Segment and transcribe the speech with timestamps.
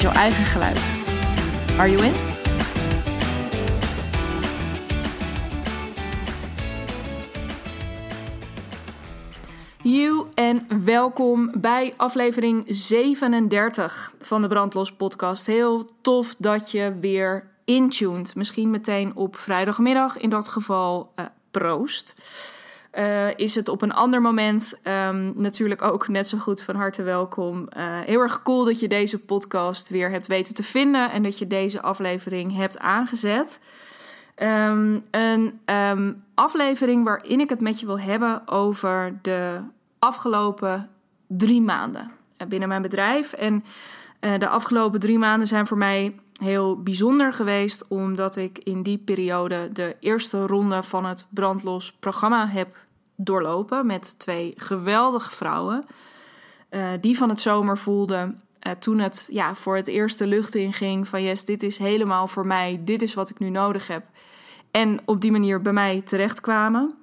[0.00, 0.92] jouw eigen geluid.
[1.78, 2.12] Are you in?
[9.82, 15.46] You en welkom bij aflevering 37 van de Brandlos podcast.
[15.46, 18.34] Heel tof dat je weer intuned.
[18.34, 22.14] Misschien meteen op vrijdagmiddag, in dat geval uh, proost.
[22.98, 27.02] Uh, is het op een ander moment um, natuurlijk ook net zo goed van harte
[27.02, 27.68] welkom.
[27.76, 31.38] Uh, heel erg cool dat je deze podcast weer hebt weten te vinden en dat
[31.38, 33.60] je deze aflevering hebt aangezet.
[34.42, 39.60] Um, een um, aflevering waarin ik het met je wil hebben over de
[39.98, 40.88] afgelopen
[41.26, 42.10] drie maanden
[42.42, 43.32] uh, binnen mijn bedrijf.
[43.32, 43.64] En
[44.20, 49.68] de afgelopen drie maanden zijn voor mij heel bijzonder geweest, omdat ik in die periode
[49.72, 52.76] de eerste ronde van het Brandlos programma heb
[53.16, 55.84] doorlopen met twee geweldige vrouwen.
[56.70, 60.54] Uh, die van het zomer voelden uh, toen het ja, voor het eerst de lucht
[60.54, 64.04] inging van yes, dit is helemaal voor mij, dit is wat ik nu nodig heb.
[64.70, 66.94] En op die manier bij mij terechtkwamen.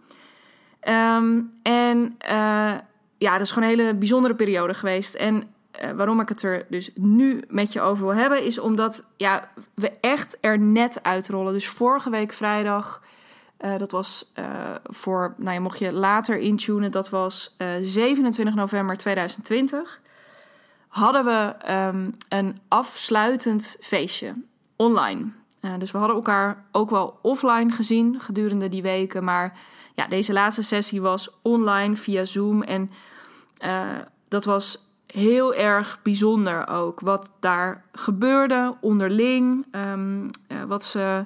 [0.88, 2.74] Um, en uh,
[3.18, 5.14] ja, dat is gewoon een hele bijzondere periode geweest.
[5.14, 5.44] En
[5.84, 9.50] uh, waarom ik het er dus nu met je over wil hebben, is omdat ja,
[9.74, 11.54] we echt er net uitrollen.
[11.54, 13.02] Dus vorige week vrijdag,
[13.62, 14.46] uh, dat was uh,
[14.84, 20.02] voor, nou ja, mocht je later intunen, dat was 27 november 2020.
[20.88, 24.34] Hadden we um, een afsluitend feestje
[24.76, 25.26] online.
[25.78, 29.24] dus we hadden elkaar ook wel offline gezien gedurende die weken.
[29.24, 29.60] Maar
[29.96, 32.64] ja, deze laatste sessie was online via Zoom.
[32.64, 32.90] En
[34.28, 37.00] dat was heel erg bijzonder ook.
[37.00, 39.66] Wat daar gebeurde onderling.
[39.72, 41.26] Um, uh, wat ze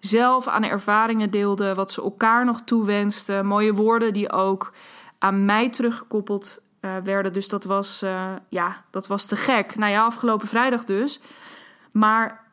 [0.00, 1.74] zelf aan ervaringen deelden.
[1.74, 3.46] Wat ze elkaar nog toewensten.
[3.46, 4.72] Mooie woorden die ook
[5.18, 7.32] aan mij teruggekoppeld uh, werden.
[7.32, 9.76] Dus dat was, uh, ja, dat was te gek.
[9.76, 11.20] Nou ja, afgelopen vrijdag dus.
[11.92, 12.44] Maar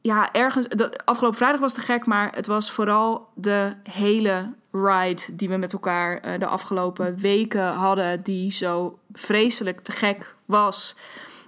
[0.00, 0.68] ja, ergens.
[0.68, 5.56] De, afgelopen vrijdag was te gek, maar het was vooral de hele ride die we
[5.56, 10.96] met elkaar de afgelopen weken hadden, die zo vreselijk te gek was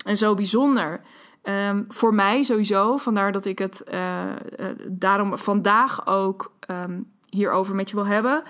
[0.04, 1.00] en zo bijzonder.
[1.42, 4.24] Um, voor mij sowieso, vandaar dat ik het uh,
[4.58, 8.42] uh, daarom vandaag ook um, hierover met je wil hebben.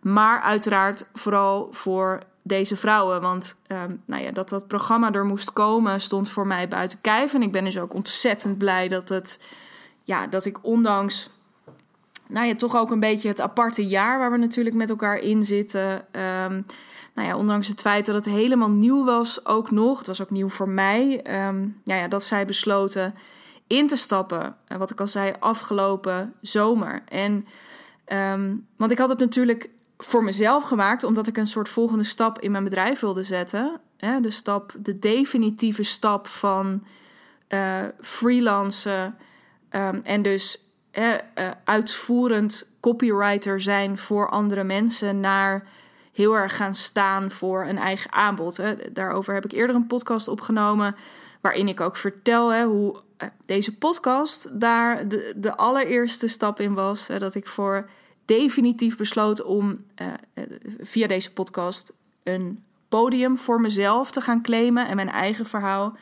[0.00, 3.20] Maar uiteraard vooral voor deze vrouwen.
[3.20, 7.34] Want um, nou ja, dat dat programma er moest komen, stond voor mij buiten kijf.
[7.34, 9.44] En ik ben dus ook ontzettend blij dat, het,
[10.02, 11.30] ja, dat ik ondanks
[12.28, 15.44] nou ja, toch ook een beetje het aparte jaar waar we natuurlijk met elkaar in
[15.44, 16.04] zitten.
[17.14, 19.98] Nou ja, ondanks het feit dat het helemaal nieuw was, ook nog.
[19.98, 21.24] Het was ook nieuw voor mij.
[21.46, 23.14] Um, ja, ja, dat zij besloten
[23.66, 24.56] in te stappen.
[24.68, 27.02] Uh, wat ik al zei, afgelopen zomer.
[27.08, 27.46] En,
[28.12, 32.40] um, want ik had het natuurlijk voor mezelf gemaakt, omdat ik een soort volgende stap
[32.40, 33.80] in mijn bedrijf wilde zetten.
[33.96, 36.84] Hè, de stap, de definitieve stap van
[37.48, 39.16] uh, freelancen.
[40.02, 41.14] en dus uh,
[41.64, 45.66] uitvoerend copywriter zijn voor andere mensen naar
[46.12, 48.56] heel erg gaan staan voor een eigen aanbod.
[48.56, 48.92] Hè.
[48.92, 50.96] Daarover heb ik eerder een podcast opgenomen
[51.40, 56.74] waarin ik ook vertel hè, hoe uh, deze podcast daar de, de allereerste stap in
[56.74, 57.06] was.
[57.06, 57.88] Hè, dat ik voor
[58.24, 60.06] definitief besloot om uh,
[60.80, 65.96] via deze podcast een podium voor mezelf te gaan claimen en mijn eigen verhaal.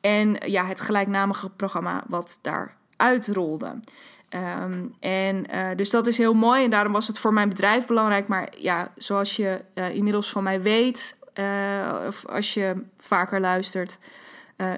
[0.00, 3.80] En ja, het gelijknamige programma wat daar uitrolde.
[4.34, 7.86] Um, en uh, dus dat is heel mooi en daarom was het voor mijn bedrijf
[7.86, 8.28] belangrijk.
[8.28, 13.98] Maar ja, zoals je uh, inmiddels van mij weet, uh, of als je vaker luistert,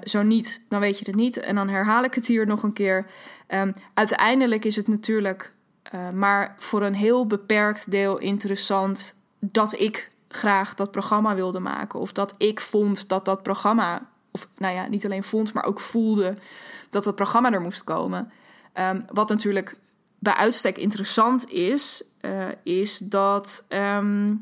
[0.03, 1.37] zo niet, dan weet je het niet.
[1.37, 3.05] En dan herhaal ik het hier nog een keer.
[3.47, 5.53] Um, uiteindelijk is het natuurlijk
[6.13, 11.99] maar voor een heel beperkt deel interessant dat ik graag dat programma wilde maken.
[11.99, 15.79] Of dat ik vond dat dat programma, of nou ja, niet alleen vond, maar ook
[15.79, 16.37] voelde
[16.89, 18.31] dat dat programma er moest komen.
[18.79, 19.77] Um, wat natuurlijk
[20.19, 24.41] bij uitstek interessant is, uh, is dat um,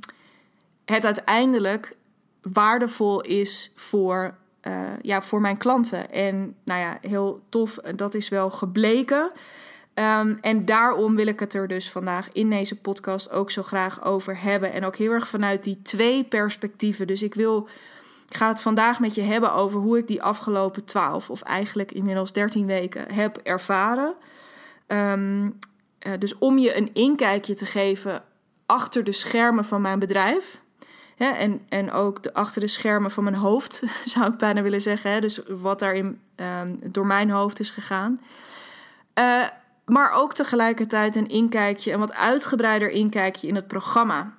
[0.86, 1.96] het uiteindelijk
[2.42, 4.36] waardevol is voor,
[4.68, 6.12] uh, ja, voor mijn klanten.
[6.12, 9.32] En nou ja, heel tof, dat is wel gebleken.
[9.94, 14.04] Um, en daarom wil ik het er dus vandaag in deze podcast ook zo graag
[14.04, 14.74] over hebben.
[14.74, 17.08] En ook heel erg vanuit die twee perspectieven.
[17.08, 17.70] Dus ik wil
[18.34, 21.92] ik ga het vandaag met je hebben over hoe ik die afgelopen 12 of eigenlijk
[21.92, 24.16] inmiddels 13 weken heb ervaren.
[24.88, 25.50] Ehm,
[26.00, 28.24] eh, dus om je een inkijkje te geven
[28.66, 30.62] achter de schermen van mijn bedrijf.
[31.16, 34.82] Hè, en, en ook de, achter de schermen van mijn hoofd, zou ik bijna willen
[34.82, 35.12] zeggen.
[35.12, 38.22] Hè, dus wat daarin um, door mijn hoofd is gegaan.
[39.20, 39.48] Uh,
[39.86, 44.34] maar ook tegelijkertijd een inkijkje, een wat uitgebreider inkijkje in het programma.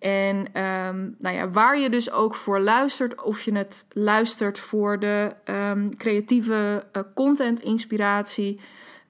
[0.00, 4.98] En um, nou ja, waar je dus ook voor luistert, of je het luistert voor
[4.98, 8.60] de um, creatieve uh, content inspiratie,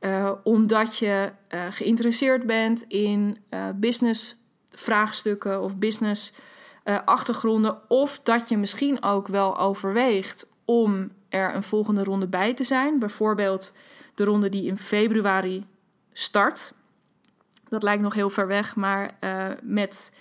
[0.00, 3.38] uh, omdat je uh, geïnteresseerd bent in
[3.74, 4.36] business
[4.70, 6.32] vraagstukken of business
[7.04, 12.64] achtergronden, of dat je misschien ook wel overweegt om er een volgende ronde bij te
[12.64, 12.98] zijn.
[12.98, 13.72] Bijvoorbeeld
[14.14, 15.66] de ronde die in februari
[16.12, 16.74] start.
[17.68, 19.10] Dat lijkt nog heel ver weg, maar
[19.62, 20.12] met.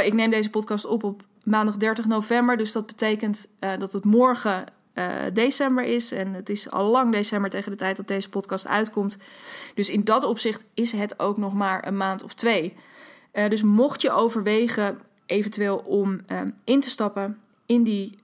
[0.00, 2.56] Ik neem deze podcast op op maandag 30 november.
[2.56, 6.12] Dus dat betekent uh, dat het morgen uh, december is.
[6.12, 9.18] En het is al lang december tegen de tijd dat deze podcast uitkomt.
[9.74, 12.76] Dus in dat opzicht is het ook nog maar een maand of twee.
[13.32, 16.20] dus mocht je overwegen eventueel om
[16.64, 18.18] in te stappen in die,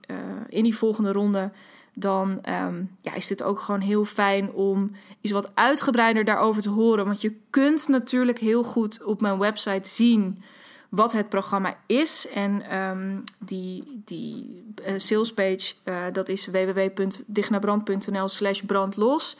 [0.49, 1.51] in die volgende ronde
[1.99, 6.69] dan um, ja, is dit ook gewoon heel fijn om iets wat uitgebreider daarover te
[6.69, 7.05] horen.
[7.05, 10.43] Want je kunt natuurlijk heel goed op mijn website zien
[10.89, 12.27] wat het programma is.
[12.33, 19.37] En um, die, die uh, salespage, uh, dat is www.dignabrand.nl slash brandlos.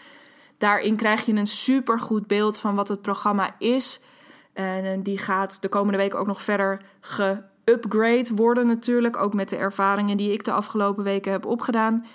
[0.58, 4.02] Daarin krijg je een super goed beeld van wat het programma is.
[4.54, 9.18] En die gaat de komende week ook nog verder geupgrade worden natuurlijk.
[9.18, 12.06] Ook met de ervaringen die ik de afgelopen weken heb opgedaan.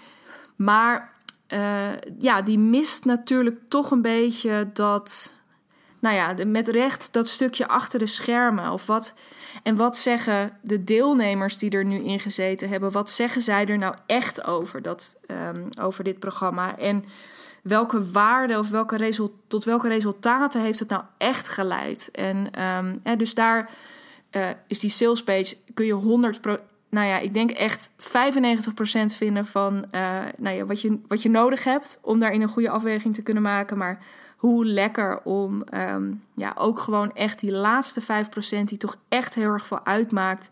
[0.56, 1.12] Maar
[2.18, 5.32] ja, die mist natuurlijk toch een beetje dat,
[6.04, 8.70] nou ja, met recht dat stukje achter de schermen.
[8.72, 9.14] Of wat,
[9.62, 13.78] en wat zeggen de deelnemers die er nu in gezeten hebben, wat zeggen zij er
[13.78, 15.16] nou echt over, dat,
[15.48, 16.78] um, over dit programma?
[16.78, 17.04] En
[17.62, 22.08] welke waarden of welke result, tot welke resultaten heeft het nou echt geleid?
[22.12, 23.70] En um, dus daar
[24.30, 27.94] uh, is die sales page, kun je 100% nou ja, ik denk echt 95%
[29.16, 32.70] vinden van uh, nou ja, wat, je, wat je nodig hebt om daarin een goede
[32.70, 33.78] afweging te kunnen maken.
[33.78, 34.02] Maar
[34.44, 38.04] hoe lekker om um, ja, ook gewoon echt die laatste 5%
[38.64, 40.50] die toch echt heel erg veel uitmaakt,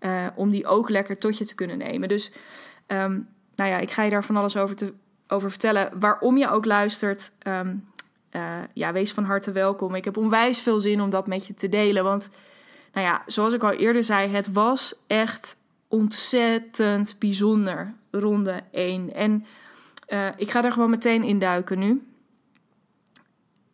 [0.00, 2.08] uh, om die ook lekker tot je te kunnen nemen.
[2.08, 2.32] Dus
[2.86, 4.92] um, nou ja, ik ga je daar van alles over, te,
[5.28, 5.90] over vertellen.
[5.98, 7.88] Waarom je ook luistert, um,
[8.32, 9.94] uh, ja, wees van harte welkom.
[9.94, 12.28] Ik heb onwijs veel zin om dat met je te delen, want...
[12.92, 15.56] Nou ja, zoals ik al eerder zei, het was echt
[15.88, 19.14] ontzettend bijzonder, ronde 1.
[19.14, 19.46] En
[20.08, 22.09] uh, ik ga er gewoon meteen in duiken nu.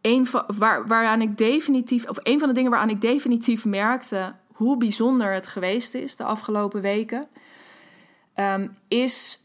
[0.06, 4.34] Een van, waar, waaraan ik definitief, of een van de dingen waaraan ik definitief merkte
[4.52, 7.28] hoe bijzonder het geweest is de afgelopen weken,
[8.34, 9.40] um, is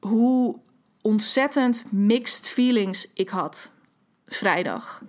[0.00, 0.56] hoe
[1.00, 3.70] ontzettend mixed feelings ik had
[4.26, 5.02] vrijdag.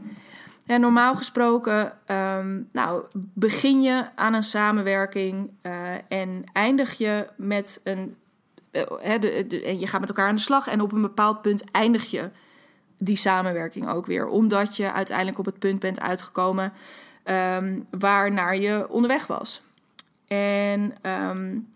[0.66, 5.72] En normaal gesproken, um, nou, begin je aan een samenwerking uh,
[6.08, 8.16] en eindig je met een.
[8.72, 12.12] De, en je gaat met elkaar aan de slag en op een bepaald punt eindig
[12.12, 12.30] je
[12.98, 14.28] die samenwerking ook weer.
[14.28, 16.74] Omdat je uiteindelijk op het punt bent uitgekomen
[17.26, 19.62] um, waar naar je onderweg was.
[20.28, 21.72] En um,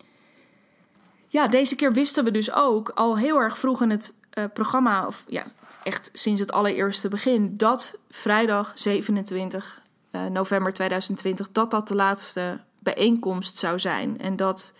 [1.28, 5.06] ja, deze keer wisten we dus ook al heel erg vroeg in het uh, programma,
[5.06, 5.44] of ja,
[5.82, 12.60] echt sinds het allereerste begin, dat vrijdag 27 uh, november 2020, dat dat de laatste
[12.78, 14.20] bijeenkomst zou zijn.
[14.20, 14.72] En dat,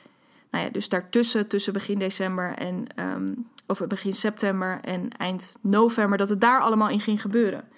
[0.51, 6.19] nou ja, dus daartussen, tussen begin december en, um, of begin september en eind november,
[6.19, 7.69] dat het daar allemaal in ging gebeuren.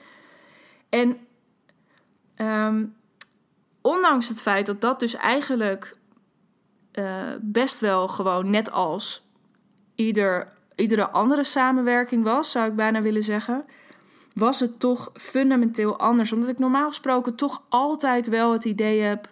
[0.89, 1.17] En
[2.37, 2.95] um,
[3.81, 5.97] ondanks het feit dat dat dus eigenlijk
[6.93, 9.27] uh, best wel gewoon net als
[9.95, 13.65] ieder iedere andere samenwerking was, zou ik bijna willen zeggen,
[14.35, 16.33] was het toch fundamenteel anders.
[16.33, 19.29] Omdat ik normaal gesproken toch altijd wel het idee heb,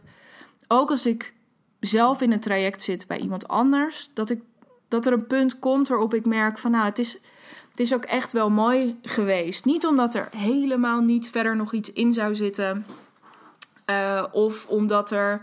[0.69, 1.35] ook als ik
[1.81, 4.43] zelf in een traject zit bij iemand anders, dat, ik,
[4.91, 7.13] dat er een punt komt waarop ik merk van nou, het is,
[7.71, 9.65] het is ook echt wel mooi geweest.
[9.65, 12.87] Niet omdat er helemaal niet verder nog iets in zou zitten,
[13.87, 15.43] uh, of omdat er.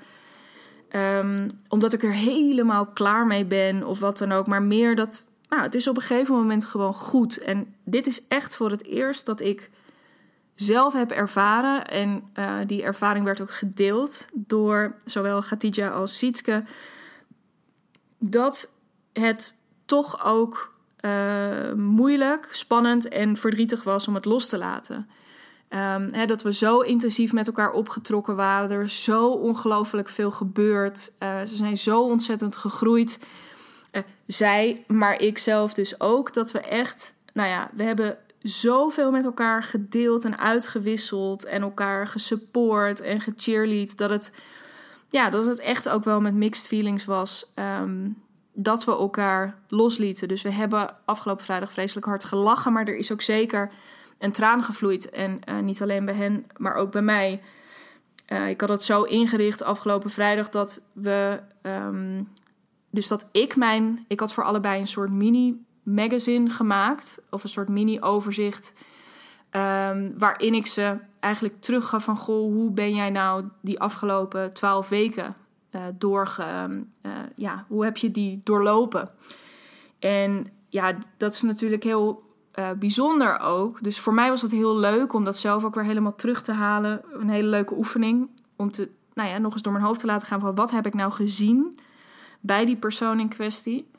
[0.96, 4.48] Um, omdat ik er helemaal klaar mee ben of wat dan ook.
[4.48, 7.38] Maar meer dat, nou, het is op een gegeven moment gewoon goed.
[7.38, 9.70] En dit is echt voor het eerst dat ik
[10.54, 11.88] zelf heb ervaren.
[11.88, 16.64] En uh, die ervaring werd ook gedeeld door zowel Gatija als Sietske.
[18.18, 18.72] Dat
[19.20, 25.10] het toch ook uh, moeilijk, spannend en verdrietig was om het los te laten.
[25.70, 28.72] Um, dat we zo intensief met elkaar opgetrokken waren.
[28.72, 31.12] Er zo ongelooflijk veel gebeurd.
[31.24, 33.20] Uh, ze zijn zo ontzettend gegroeid.
[34.26, 39.26] zij, maar ik zelf dus ook, dat we echt, nou ja, we hebben zoveel met
[39.26, 44.32] elkaar gedeeld en uitgewisseld en elkaar gesupport en gecheerlead, dat het,
[45.10, 47.52] ja, dat het echt ook wel met mixed feelings was.
[47.54, 48.10] Ehm,
[48.60, 50.28] dat we elkaar loslieten.
[50.28, 53.72] Dus we hebben afgelopen vrijdag vreselijk hard gelachen, maar er is ook zeker
[54.18, 55.10] een traan gevloeid.
[55.10, 57.42] En uh, niet alleen bij hen, maar ook bij mij.
[58.28, 61.40] Uh, ik had het zo ingericht afgelopen vrijdag dat we.
[61.62, 62.28] Um,
[62.90, 64.06] dus dat ik mijn.
[64.08, 67.20] Ik had voor allebei een soort mini-magazine gemaakt.
[67.30, 68.74] Of een soort mini-overzicht.
[69.52, 74.90] Um, waarin ik ze eigenlijk teruggaf van: Goh, hoe ben jij nou die afgelopen twaalf
[74.90, 75.36] weken
[75.72, 76.44] uh, doorge.
[77.06, 79.10] Uh, ja, hoe heb je die doorlopen?
[80.00, 82.24] En ja, dat is natuurlijk heel
[82.60, 83.84] uh, bijzonder ook.
[83.84, 86.52] Dus voor mij was het heel leuk om dat zelf ook weer helemaal terug te
[86.52, 87.02] halen.
[87.14, 88.30] Een hele leuke oefening.
[88.56, 90.86] Om te, nou ja, nog eens door mijn hoofd te laten gaan van wat heb
[90.86, 91.80] ik nou gezien
[92.40, 93.90] bij die persoon in kwestie.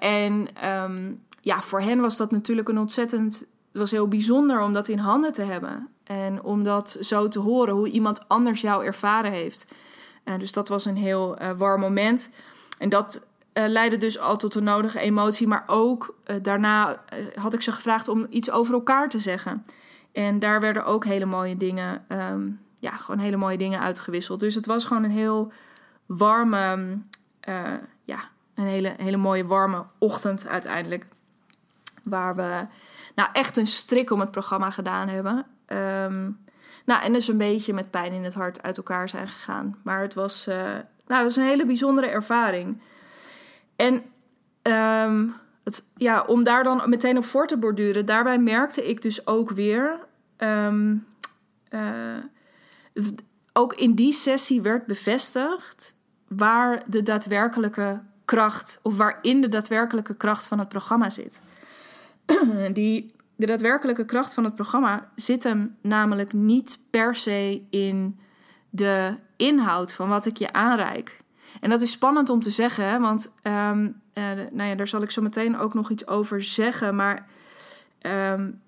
[0.00, 3.38] En um, ja, voor hen was dat natuurlijk een ontzettend.
[3.38, 5.88] Het was heel bijzonder om dat in handen te hebben.
[6.04, 9.66] En om dat zo te horen, hoe iemand anders jou ervaren heeft.
[10.28, 12.28] Uh, dus dat was een heel warm moment.
[12.78, 15.46] En dat uh, leidde dus al tot de nodige emotie.
[15.46, 17.02] Maar ook daarna
[17.34, 19.64] had ik ze gevraagd om iets over elkaar te zeggen.
[20.12, 24.40] En daar werden ook hele mooie dingen, um, ja, gewoon hele mooie dingen uitgewisseld.
[24.40, 25.52] Dus het was gewoon een heel
[26.06, 26.98] warme,
[28.04, 28.18] ja,
[28.54, 31.06] een hele, hele mooie warme ochtend uiteindelijk.
[32.02, 32.66] Waar we
[33.14, 35.46] nou echt een strik om het programma gedaan hebben.
[35.66, 36.38] Um,
[36.88, 39.76] nou, en dus een beetje met pijn in het hart uit elkaar zijn gegaan.
[39.82, 42.80] Maar het was, nou, het was een hele bijzondere ervaring.
[43.76, 44.02] En
[44.62, 49.26] um, het, ja, om daar dan meteen op voor te borduren, daarbij merkte ik dus
[49.26, 49.98] ook weer.
[50.38, 51.06] Um,
[51.70, 53.02] uh,
[53.52, 55.94] ook in die sessie werd bevestigd
[56.28, 61.40] waar de daadwerkelijke kracht, of waarin de daadwerkelijke kracht van het programma zit.
[62.72, 68.18] die, de daadwerkelijke kracht van het programma zit hem namelijk niet per se in
[68.70, 71.20] de inhoud van wat ik je aanreik.
[71.60, 75.10] En dat is spannend om te zeggen, want um, uh, nou ja, daar zal ik
[75.10, 76.96] zo meteen ook nog iets over zeggen.
[76.96, 77.26] Maar
[78.32, 78.60] um,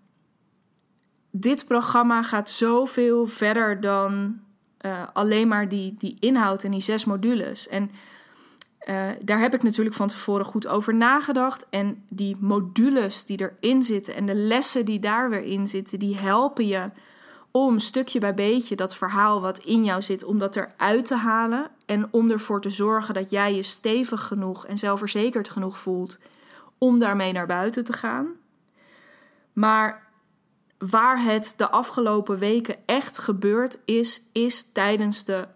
[1.31, 4.41] dit programma gaat zoveel verder dan
[4.87, 7.69] uh, alleen maar die, die inhoud en die zes modules.
[7.69, 7.91] En
[8.90, 11.66] uh, daar heb ik natuurlijk van tevoren goed over nagedacht.
[11.70, 16.16] En die modules die erin zitten en de lessen die daar weer in zitten, die
[16.16, 16.90] helpen je
[17.50, 21.70] om stukje bij beetje dat verhaal wat in jou zit, om dat eruit te halen
[21.87, 26.18] en om ervoor te zorgen dat jij je stevig genoeg en zelfverzekerd genoeg voelt
[26.78, 28.26] om daarmee naar buiten te gaan.
[29.52, 30.09] Maar
[30.78, 35.49] waar het de afgelopen weken echt gebeurd is, is tijdens de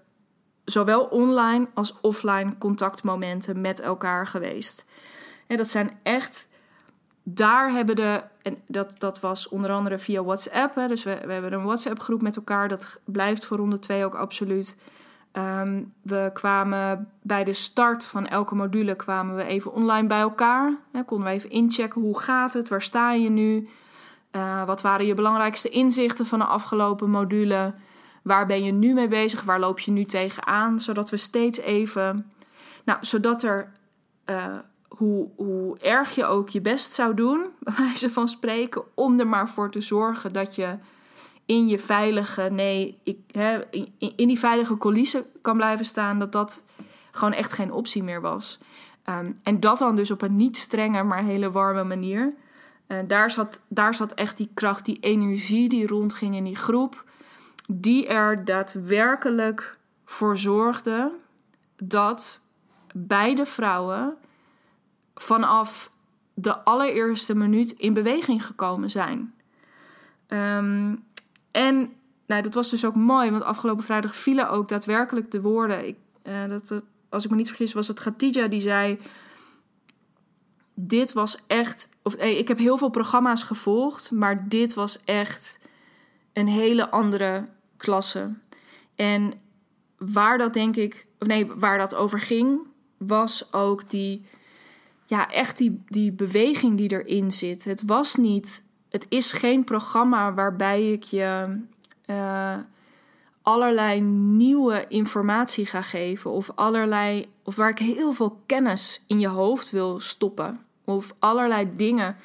[0.65, 4.85] zowel online als offline contactmomenten met elkaar geweest.
[5.47, 6.49] En dat zijn echt
[7.23, 11.33] daar hebben de, en dat, dat was onder andere via WhatsApp, hè, dus we, we
[11.33, 14.77] hebben een WhatsApp-groep met elkaar, dat blijft voor ronde 2 ook absoluut.
[15.33, 20.75] Um, we kwamen bij de start van elke module kwamen we even online bij elkaar.
[20.93, 23.69] Hè, konden we even inchecken hoe gaat het, waar sta je nu,
[24.33, 27.75] uh, wat waren je belangrijkste inzichten van de afgelopen module,
[28.25, 32.33] waar ben je nu mee bezig, waar loop je nu tegenaan, zodat we steeds even,
[32.85, 33.73] nou, zodat er
[34.31, 39.21] uh, hoe, hoe erg je ook je best zou doen, bij wijze van spreken, om
[39.21, 40.77] er maar voor te zorgen dat je
[41.47, 46.33] in je veilige, nee, ik, hè, in, in die veilige coulissen kan blijven staan, dat
[46.33, 46.63] dat
[47.11, 48.59] gewoon echt geen optie meer was.
[49.11, 52.35] Um, en dat dan dus op een niet strenge, maar hele warme manier.
[52.89, 57.05] Uh, daar, zat, daar zat echt die kracht, die energie die rondging in die groep,
[57.69, 61.13] die er daadwerkelijk voor zorgde
[61.77, 62.43] dat
[62.95, 64.17] beide vrouwen
[65.15, 65.91] vanaf
[66.35, 69.35] de allereerste minuut in beweging gekomen zijn.
[70.29, 71.05] Um,
[71.51, 71.93] en
[72.27, 75.87] nou, dat was dus ook mooi, want afgelopen vrijdag vielen ook daadwerkelijk de woorden.
[75.87, 79.01] Ik, uh, dat, als ik me niet vergis, was het Khatija die zei:
[80.75, 81.89] Dit was echt.
[82.03, 85.61] Of, hey, ik heb heel veel programma's gevolgd, maar dit was echt
[86.35, 88.35] een hele andere klasse.
[88.95, 89.33] En
[89.99, 92.67] waar dat denk ik, of nee, waar dat over ging,
[92.99, 94.25] was ook die
[95.07, 97.65] ja, echt die, die beweging die erin zit.
[97.65, 101.61] Het was niet, het is geen programma waarbij ik je
[102.07, 102.57] uh,
[103.43, 109.29] allerlei nieuwe informatie ga geven of allerlei, of waar ik heel veel kennis in je
[109.29, 112.17] hoofd wil stoppen of allerlei dingen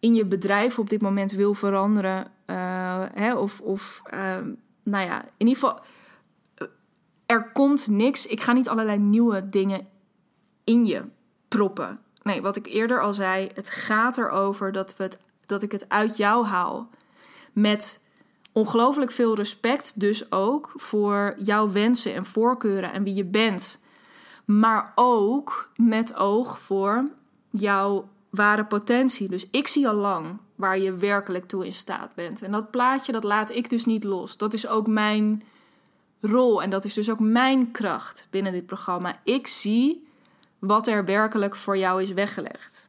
[0.00, 2.30] in je bedrijf op dit moment wil veranderen.
[2.46, 4.36] Hè, of, of uh,
[4.82, 5.80] nou ja, in ieder geval,
[7.26, 8.26] er komt niks.
[8.26, 9.86] Ik ga niet allerlei nieuwe dingen
[10.64, 11.02] in je
[11.48, 12.00] proppen.
[12.22, 15.10] Nee, wat ik eerder al zei, het gaat erover dat, we
[15.46, 16.90] dat ik het uit jou haal.
[17.52, 18.00] Met
[18.52, 23.80] ongelooflijk veel respect dus ook voor jouw wensen en voorkeuren en wie je bent.
[24.44, 27.08] Maar ook met oog voor
[27.50, 29.28] jouw ware potentie.
[29.28, 32.42] Dus ik zie al lang waar je werkelijk toe in staat bent.
[32.42, 34.36] En dat plaatje, dat laat ik dus niet los.
[34.36, 35.42] Dat is ook mijn
[36.20, 39.20] rol en dat is dus ook mijn kracht binnen dit programma.
[39.24, 40.08] Ik zie
[40.58, 42.88] wat er werkelijk voor jou is weggelegd.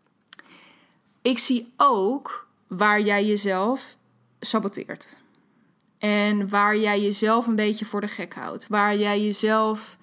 [1.21, 3.97] Ik zie ook waar jij jezelf
[4.39, 5.17] saboteert.
[5.97, 8.67] En waar jij jezelf een beetje voor de gek houdt.
[8.67, 9.97] Waar jij jezelf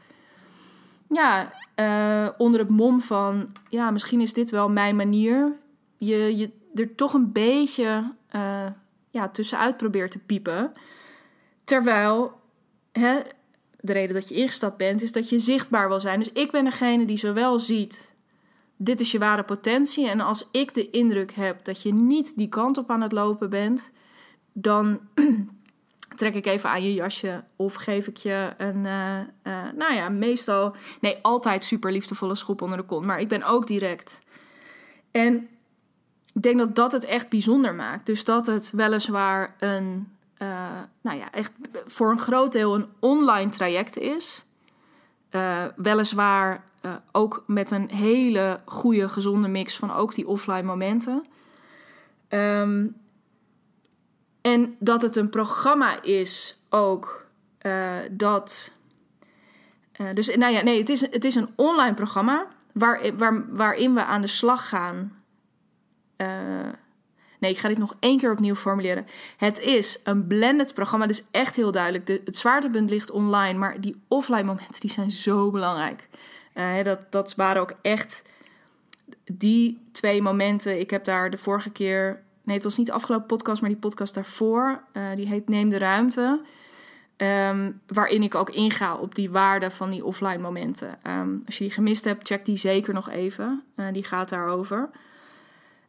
[1.08, 5.52] ja, uh, onder het mom van, ja, misschien is dit wel mijn manier.
[5.96, 8.66] Je, je er toch een beetje uh,
[9.10, 10.72] ja, tussenuit probeert te piepen.
[11.64, 12.32] Terwijl
[12.92, 13.20] hè,
[13.80, 16.18] de reden dat je ingestapt bent, is dat je zichtbaar wil zijn.
[16.18, 18.14] Dus ik ben degene die zowel ziet,
[18.76, 20.08] dit is je ware potentie.
[20.08, 23.50] En als ik de indruk heb dat je niet die kant op aan het lopen
[23.50, 23.92] bent,
[24.52, 25.00] dan
[26.16, 30.08] trek ik even aan je jasje of geef ik je een, uh, uh, nou ja,
[30.08, 33.04] meestal, nee, altijd super liefdevolle schop onder de kont.
[33.04, 34.18] Maar ik ben ook direct.
[35.10, 35.48] En
[36.34, 38.06] ik denk dat dat het echt bijzonder maakt.
[38.06, 40.48] Dus dat het weliswaar een, uh,
[41.00, 41.52] nou ja, echt
[41.86, 44.44] voor een groot deel een online traject is.
[45.76, 46.64] weliswaar
[47.12, 51.24] ook met een hele goede, gezonde mix van ook die offline momenten.
[52.28, 52.96] Um,
[54.40, 57.26] en dat het een programma is ook
[58.10, 58.72] dat.
[60.14, 64.04] Dus nou ja, nee, het is, het is een online programma waar, waar, waarin we
[64.04, 65.23] aan de slag gaan.
[66.16, 66.28] Uh,
[67.38, 69.06] nee, ik ga dit nog één keer opnieuw formuleren.
[69.36, 72.06] Het is een blended programma, dus echt heel duidelijk.
[72.06, 76.08] De, het zwaartepunt ligt online, maar die offline momenten die zijn zo belangrijk.
[76.82, 78.22] dat, dat waren ook echt
[79.24, 80.80] die twee momenten.
[80.80, 83.78] Ik heb daar de vorige keer Nee, het was niet de afgelopen podcast, maar die
[83.78, 84.82] podcast daarvoor.
[84.92, 86.40] Uh, die heet Neem de Ruimte.
[87.16, 90.98] Um, waarin ik ook inga op die waarde van die offline momenten.
[91.06, 93.62] Um, als je die gemist hebt, check die zeker nog even.
[93.92, 94.90] Die gaat daarover.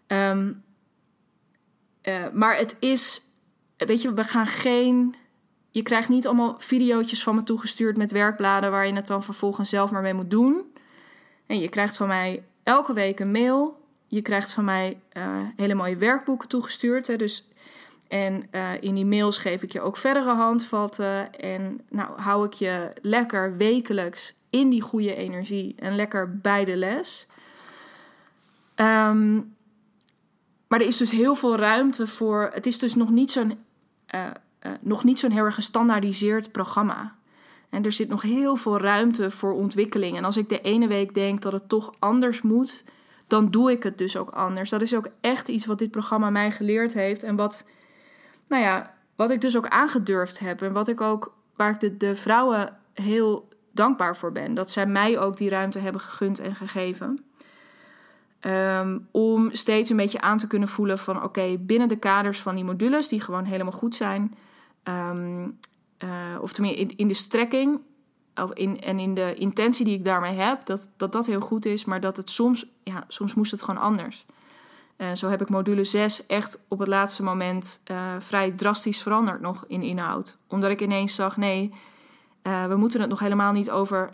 [0.08, 0.64] Um,
[2.04, 3.22] uh, maar het is,
[3.78, 5.16] weet je, we gaan geen.
[5.70, 9.70] Je krijgt niet allemaal video's van me toegestuurd met werkbladen waar je het dan vervolgens
[9.70, 10.74] zelf maar mee moet doen.
[11.46, 15.24] En je krijgt van mij elke week een mail je krijgt van mij uh,
[15.56, 17.08] hele mooie werkboeken toegestuurd.
[17.08, 17.48] Hè, dus,
[18.08, 21.34] en uh, in die mails geef ik je ook verdere handvatten.
[21.34, 26.76] En nou, hou ik je lekker wekelijks in die goede energie en lekker bij de
[26.76, 27.28] les.
[28.76, 29.55] Um,
[30.76, 32.50] maar er is dus heel veel ruimte voor.
[32.54, 33.58] Het is dus nog niet zo'n
[34.16, 34.26] uh,
[34.82, 37.16] nog niet zo'n heel erg gestandaardiseerd programma.
[37.70, 40.18] En er zit nog heel veel ruimte voor ontwikkeling.
[40.18, 42.84] En als ik de ene week denk dat het toch anders moet,
[43.28, 44.70] dan doe ik het dus ook anders.
[44.70, 47.24] Dat is ook echt iets wat dit programma mij geleerd heeft.
[47.24, 47.66] En wat,
[48.48, 50.62] nou ja, wat ik dus ook aangedurfd heb.
[50.62, 54.54] En wat ik ook, waar ik de vrouwen heel dankbaar voor ben.
[54.54, 57.25] Dat zij mij ook die ruimte hebben gegund en gegeven.
[58.46, 62.56] Ehm, om steeds een beetje aan te kunnen voelen van oké, binnen de kaders van
[62.56, 64.36] die modules, die gewoon helemaal goed zijn.
[64.84, 65.60] Um,
[66.42, 67.80] of tenminste in, in de strekking
[68.54, 71.86] in, en in de intentie die ik daarmee heb, dat, dat dat heel goed is,
[71.86, 74.26] maar dat het soms, ja, soms moest het gewoon anders.
[74.98, 79.42] Uh, zo heb ik module 6 echt op het laatste moment uh, vrij drastisch veranderd
[79.42, 80.38] nog in inhoud.
[80.48, 81.74] Omdat ik ineens zag, nee,
[82.44, 84.10] uh, we moeten het nog helemaal niet over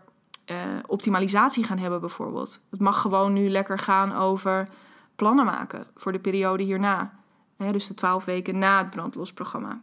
[0.87, 2.59] optimalisatie gaan hebben bijvoorbeeld.
[2.69, 4.67] Het mag gewoon nu lekker gaan over
[5.15, 7.19] plannen maken voor de periode hierna.
[7.71, 9.81] Dus de 12 weken na het brandlosprogramma.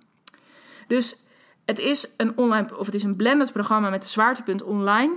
[0.86, 1.22] Dus
[1.64, 5.12] het is een online of het is een blended programma met de zwaartepunt online.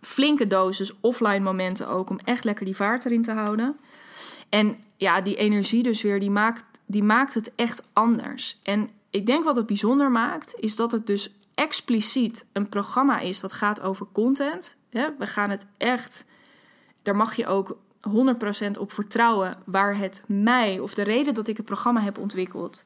[0.00, 3.76] Flinke dosis offline momenten ook om echt lekker die vaart erin te houden.
[4.48, 8.58] En ja, die energie dus weer, die maakt, die maakt het echt anders.
[8.62, 13.40] En ik denk wat het bijzonder maakt, is dat het dus expliciet een programma is
[13.40, 14.76] dat gaat over content.
[14.90, 16.26] we gaan het echt,
[17.02, 21.56] daar mag je ook 100% op vertrouwen waar het mij of de reden dat ik
[21.56, 22.84] het programma heb ontwikkeld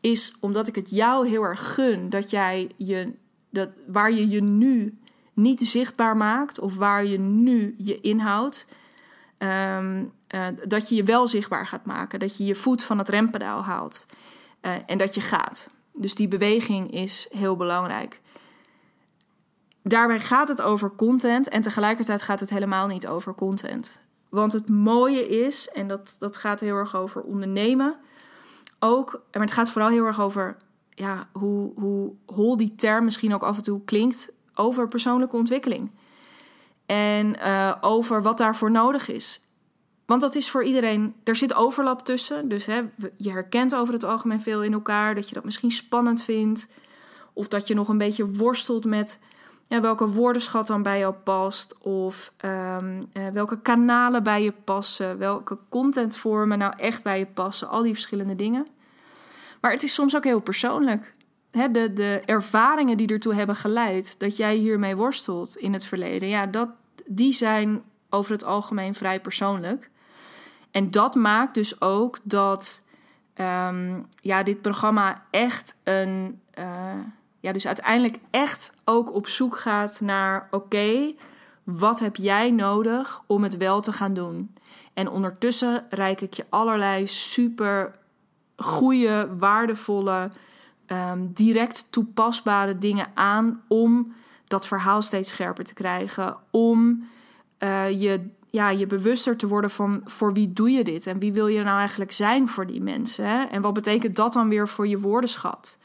[0.00, 3.12] is omdat ik het jou heel erg gun dat jij je,
[3.50, 4.98] dat, waar je je nu
[5.32, 8.66] niet zichtbaar maakt of waar je nu je inhoudt,
[9.38, 12.18] um, uh, dat je je wel zichtbaar gaat maken.
[12.18, 14.06] Dat je je voet van het rempedaal haalt
[14.62, 15.73] uh, en dat je gaat.
[15.96, 18.20] Dus die beweging is heel belangrijk.
[19.82, 24.02] Daarbij gaat het over content en tegelijkertijd gaat het helemaal niet over content.
[24.28, 27.96] Want het mooie is, en dat, dat gaat heel erg over ondernemen
[28.78, 30.56] ook, maar het gaat vooral heel erg over
[30.90, 35.90] ja, hoe, hoe hol die term misschien ook af en toe klinkt, over persoonlijke ontwikkeling.
[36.86, 39.43] En uh, over wat daarvoor nodig is.
[40.06, 42.48] Want dat is voor iedereen, er zit overlap tussen.
[42.48, 42.82] Dus hè,
[43.16, 45.14] je herkent over het algemeen veel in elkaar.
[45.14, 46.68] Dat je dat misschien spannend vindt.
[47.32, 49.18] Of dat je nog een beetje worstelt met
[49.68, 51.78] welke woordenschat dan bij jou past.
[51.78, 55.18] Of um, uh, welke kanalen bij je passen.
[55.18, 57.68] Welke contentvormen nou echt bij je passen.
[57.68, 58.66] Al die verschillende dingen.
[59.60, 61.14] Maar het is soms ook heel persoonlijk.
[61.50, 66.28] Hè, de, de ervaringen die ertoe hebben geleid dat jij hiermee worstelt in het verleden.
[66.28, 66.68] Ja, dat,
[67.06, 69.90] die zijn over het algemeen vrij persoonlijk.
[70.74, 72.82] En dat maakt dus ook dat
[73.34, 76.40] um, ja, dit programma echt een.
[76.58, 76.92] Uh,
[77.40, 81.14] ja, dus uiteindelijk echt ook op zoek gaat naar: oké,
[81.64, 84.54] wat heb jij nodig om het wel te gaan doen?
[84.94, 87.92] En ondertussen reik ik je allerlei super
[88.56, 90.30] goede, waardevolle,
[90.86, 94.14] um, direct toepasbare dingen aan om
[94.46, 96.36] dat verhaal steeds scherper te krijgen.
[96.50, 97.08] Om
[97.58, 101.32] uh, je ja, je bewuster te worden van voor wie doe je dit en wie
[101.32, 103.50] wil je nou eigenlijk zijn voor die mensen.
[103.50, 105.78] En wat betekent dat dan weer voor je woordenschat?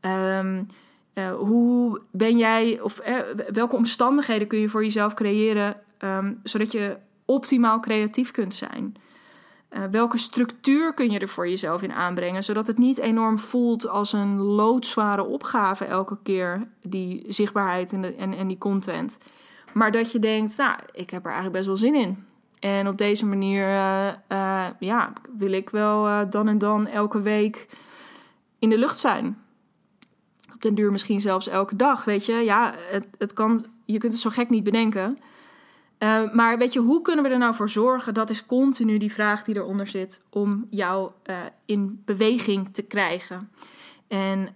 [0.00, 0.66] Um,
[1.14, 3.18] uh, hoe ben jij, of uh,
[3.52, 8.96] welke omstandigheden kun je voor jezelf creëren um, zodat je optimaal creatief kunt zijn?
[9.70, 13.88] Uh, welke structuur kun je er voor jezelf in aanbrengen, zodat het niet enorm voelt
[13.88, 19.18] als een loodzware opgave elke keer, die zichtbaarheid en, de, en, en die content.
[19.74, 22.24] Maar dat je denkt, nou, ik heb er eigenlijk best wel zin in.
[22.58, 27.20] En op deze manier, uh, uh, ja, wil ik wel uh, dan en dan elke
[27.20, 27.68] week
[28.58, 29.38] in de lucht zijn.
[30.54, 32.32] Op den duur misschien zelfs elke dag, weet je.
[32.32, 35.18] Ja, het, het kan, je kunt het zo gek niet bedenken.
[36.32, 38.14] maar weet je, hoe kunnen we er nou voor zorgen?
[38.14, 41.10] Dat is continu die vraag die eronder zit om jou
[41.64, 43.50] in beweging te krijgen.
[44.08, 44.48] En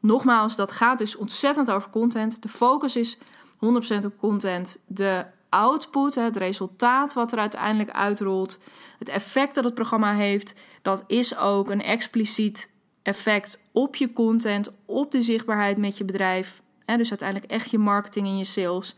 [0.00, 2.42] nogmaals, dat gaat dus ontzettend over content.
[2.42, 3.18] De focus is
[3.64, 4.78] 100% op content.
[4.86, 8.58] De output, het resultaat wat er uiteindelijk uitrolt,
[8.98, 12.70] het effect dat het programma heeft, dat is ook een expliciet
[13.02, 16.62] effect op je content, op de zichtbaarheid met je bedrijf.
[16.84, 18.96] En dus uiteindelijk echt je marketing en je sales.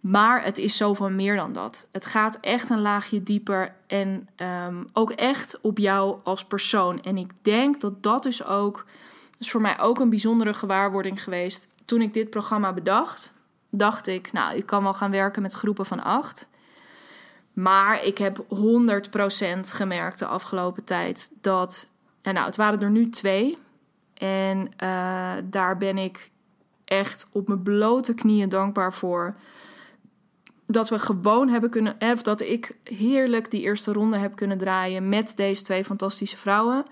[0.00, 1.88] Maar het is zoveel meer dan dat.
[1.92, 7.02] Het gaat echt een laagje dieper en um, ook echt op jou als persoon.
[7.02, 8.86] En ik denk dat dat dus ook,
[9.38, 13.34] is voor mij ook een bijzondere gewaarwording geweest toen ik dit programma bedacht,
[13.70, 16.48] dacht ik, nou, ik kan wel gaan werken met groepen van acht.
[17.52, 18.46] Maar ik heb 100%
[19.60, 21.86] gemerkt de afgelopen tijd dat,
[22.22, 23.58] en nou, het waren er nu twee.
[24.14, 26.30] En uh, daar ben ik
[26.84, 29.34] echt op mijn blote knieën dankbaar voor.
[30.66, 35.08] Dat we gewoon hebben kunnen, of dat ik heerlijk die eerste ronde heb kunnen draaien
[35.08, 36.84] met deze twee fantastische vrouwen.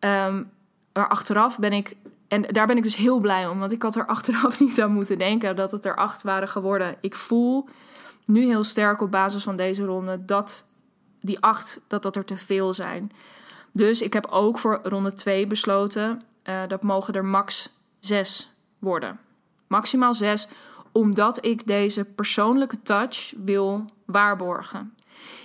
[0.00, 0.50] Um,
[0.92, 1.96] maar achteraf ben ik
[2.28, 4.92] en daar ben ik dus heel blij om, want ik had er achteraf niet aan
[4.92, 6.96] moeten denken dat het er acht waren geworden.
[7.00, 7.68] Ik voel
[8.24, 10.66] nu heel sterk op basis van deze ronde dat
[11.20, 13.12] die acht, dat dat er te veel zijn.
[13.72, 19.20] Dus ik heb ook voor ronde 2 besloten, uh, dat mogen er max zes worden.
[19.66, 20.48] Maximaal zes,
[20.92, 24.94] omdat ik deze persoonlijke touch wil waarborgen.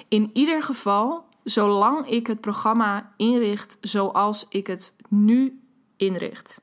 [0.08, 5.62] In ieder geval, zolang ik het programma inricht zoals ik het nu
[5.98, 6.62] inricht.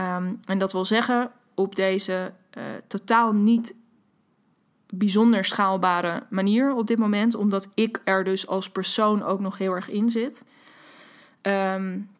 [0.00, 3.74] Um, en dat wil zeggen, op deze uh, totaal niet
[4.86, 9.74] bijzonder schaalbare manier op dit moment, omdat ik er dus als persoon ook nog heel
[9.74, 10.42] erg in zit.
[11.42, 12.10] Um,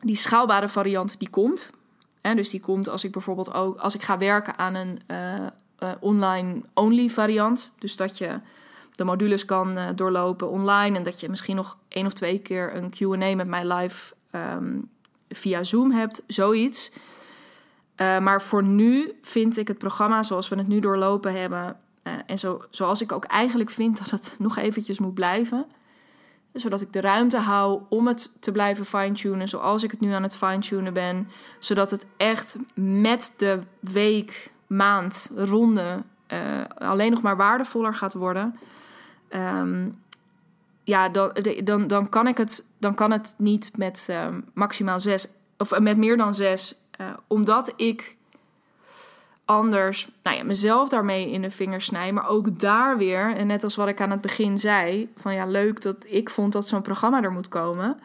[0.00, 1.72] die schaalbare variant die komt.
[2.20, 5.46] En dus die komt als ik bijvoorbeeld ook als ik ga werken aan een uh,
[5.78, 7.74] uh, online only variant.
[7.78, 8.40] Dus dat je
[8.92, 12.90] de modules kan doorlopen online en dat je misschien nog één of twee keer een
[12.90, 14.90] Q&A met mij live um,
[15.28, 16.92] via Zoom hebt, zoiets.
[17.96, 21.76] Uh, maar voor nu vind ik het programma zoals we het nu doorlopen hebben.
[22.02, 25.66] Uh, en zo, zoals ik ook eigenlijk vind dat het nog eventjes moet blijven.
[26.52, 30.22] Zodat ik de ruimte hou om het te blijven fine-tunen zoals ik het nu aan
[30.22, 31.28] het fine-tunen ben.
[31.58, 36.38] Zodat het echt met de week, maand, ronde uh,
[36.78, 38.58] alleen nog maar waardevoller gaat worden.
[39.30, 39.94] Um,
[40.86, 41.32] ja, dan,
[41.64, 45.96] dan, dan, kan ik het, dan kan het niet met um, maximaal zes, of met
[45.96, 48.16] meer dan zes, uh, omdat ik
[49.44, 52.12] anders nou ja, mezelf daarmee in de vingers snij.
[52.12, 55.46] Maar ook daar weer, en net als wat ik aan het begin zei, van ja,
[55.46, 58.00] leuk dat ik vond dat zo'n programma er moet komen.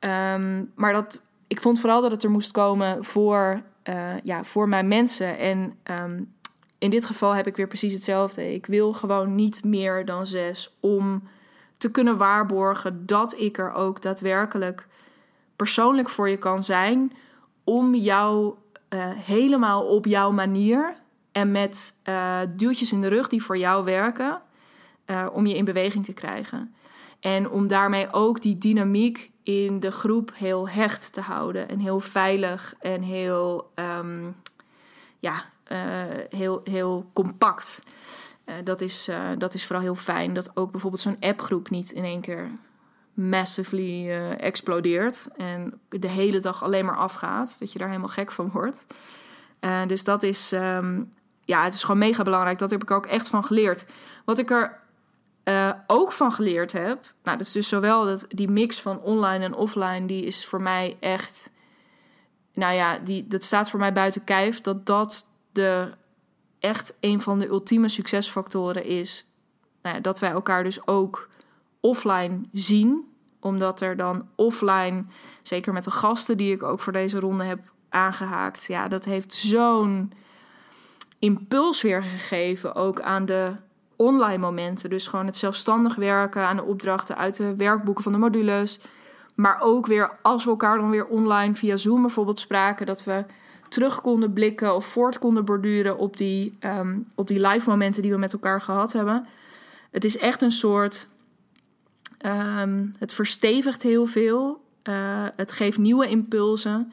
[0.00, 4.68] Um, maar dat, ik vond vooral dat het er moest komen voor, uh, ja, voor
[4.68, 5.38] mijn mensen.
[5.38, 6.32] En um,
[6.78, 8.54] in dit geval heb ik weer precies hetzelfde.
[8.54, 11.22] Ik wil gewoon niet meer dan zes om
[11.78, 14.86] te kunnen waarborgen dat ik er ook daadwerkelijk
[15.56, 17.12] persoonlijk voor je kan zijn
[17.64, 18.54] om jou
[18.90, 20.94] uh, helemaal op jouw manier
[21.32, 24.40] en met uh, duwtjes in de rug die voor jou werken
[25.06, 26.74] uh, om je in beweging te krijgen.
[27.20, 32.00] En om daarmee ook die dynamiek in de groep heel hecht te houden en heel
[32.00, 34.36] veilig en heel, um,
[35.18, 35.44] ja,
[36.30, 37.82] heel, heel compact.
[38.64, 40.34] Dat, is, dat is vooral heel fijn.
[40.34, 42.50] Dat ook bijvoorbeeld zo'n appgroep niet in één keer
[43.14, 47.58] massively explodeert en de hele dag alleen maar afgaat.
[47.58, 48.84] Dat je daar helemaal gek van wordt.
[49.86, 52.58] dus dat is, um, ja, het is gewoon mega belangrijk.
[52.58, 53.84] Dat heb ik ook echt van geleerd.
[54.24, 54.80] Wat ik er
[55.86, 59.54] ook van geleerd heb, nou, dat is dus zowel dat, die mix van online en
[59.54, 61.50] offline, die is voor mij echt,
[62.54, 65.92] nou ja, die, dat staat voor mij buiten kijf, dat dat de
[66.66, 69.30] echt een van de ultieme succesfactoren is.
[69.82, 71.28] Nou ja, dat wij elkaar dus ook
[71.80, 73.04] offline zien,
[73.40, 75.04] omdat er dan offline,
[75.42, 79.34] zeker met de gasten die ik ook voor deze ronde heb aangehaakt, ja, dat heeft
[79.34, 80.12] zo'n
[81.18, 83.52] impuls weer gegeven ook aan de
[83.96, 84.90] online momenten.
[84.90, 88.80] Dus gewoon het zelfstandig werken aan de opdrachten uit de werkboeken van de modules.
[89.34, 93.24] Maar ook weer als we elkaar dan weer online via Zoom bijvoorbeeld spraken, dat we
[93.68, 98.10] terug konden blikken of voort konden borduren op die, um, op die live momenten die
[98.10, 99.26] we met elkaar gehad hebben.
[99.90, 101.08] Het is echt een soort.
[102.26, 104.64] Um, het verstevigt heel veel.
[104.88, 106.92] Uh, het geeft nieuwe impulsen.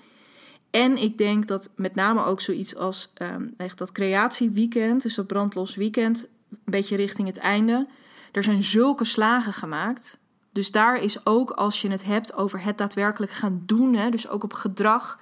[0.69, 5.27] En ik denk dat met name ook zoiets als um, echt dat creatieweekend, dus dat
[5.27, 7.87] brandlos weekend, een beetje richting het einde.
[8.31, 10.17] Er zijn zulke slagen gemaakt.
[10.51, 14.27] Dus daar is ook, als je het hebt over het daadwerkelijk gaan doen, hè, dus
[14.27, 15.19] ook op gedrag,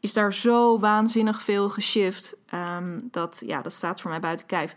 [0.00, 2.36] is daar zo waanzinnig veel geshift.
[2.54, 4.74] Um, dat, ja, dat staat voor mij buiten kijf.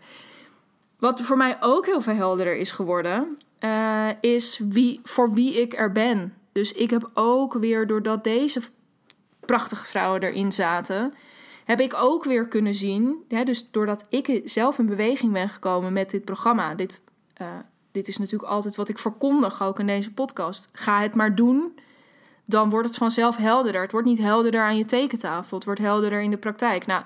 [0.98, 5.74] Wat voor mij ook heel veel helderder is geworden, uh, is wie, voor wie ik
[5.74, 6.34] er ben.
[6.52, 8.62] Dus ik heb ook weer, doordat deze
[9.40, 11.14] prachtige vrouwen erin zaten,
[11.64, 13.24] heb ik ook weer kunnen zien.
[13.28, 16.74] Hè, dus doordat ik zelf in beweging ben gekomen met dit programma.
[16.74, 17.02] Dit,
[17.40, 17.48] uh,
[17.92, 20.68] dit is natuurlijk altijd wat ik verkondig ook in deze podcast.
[20.72, 21.73] Ga het maar doen.
[22.44, 23.82] Dan wordt het vanzelf helderder.
[23.82, 25.56] Het wordt niet helderder aan je tekentafel.
[25.56, 26.86] Het wordt helderder in de praktijk.
[26.86, 27.02] Nou,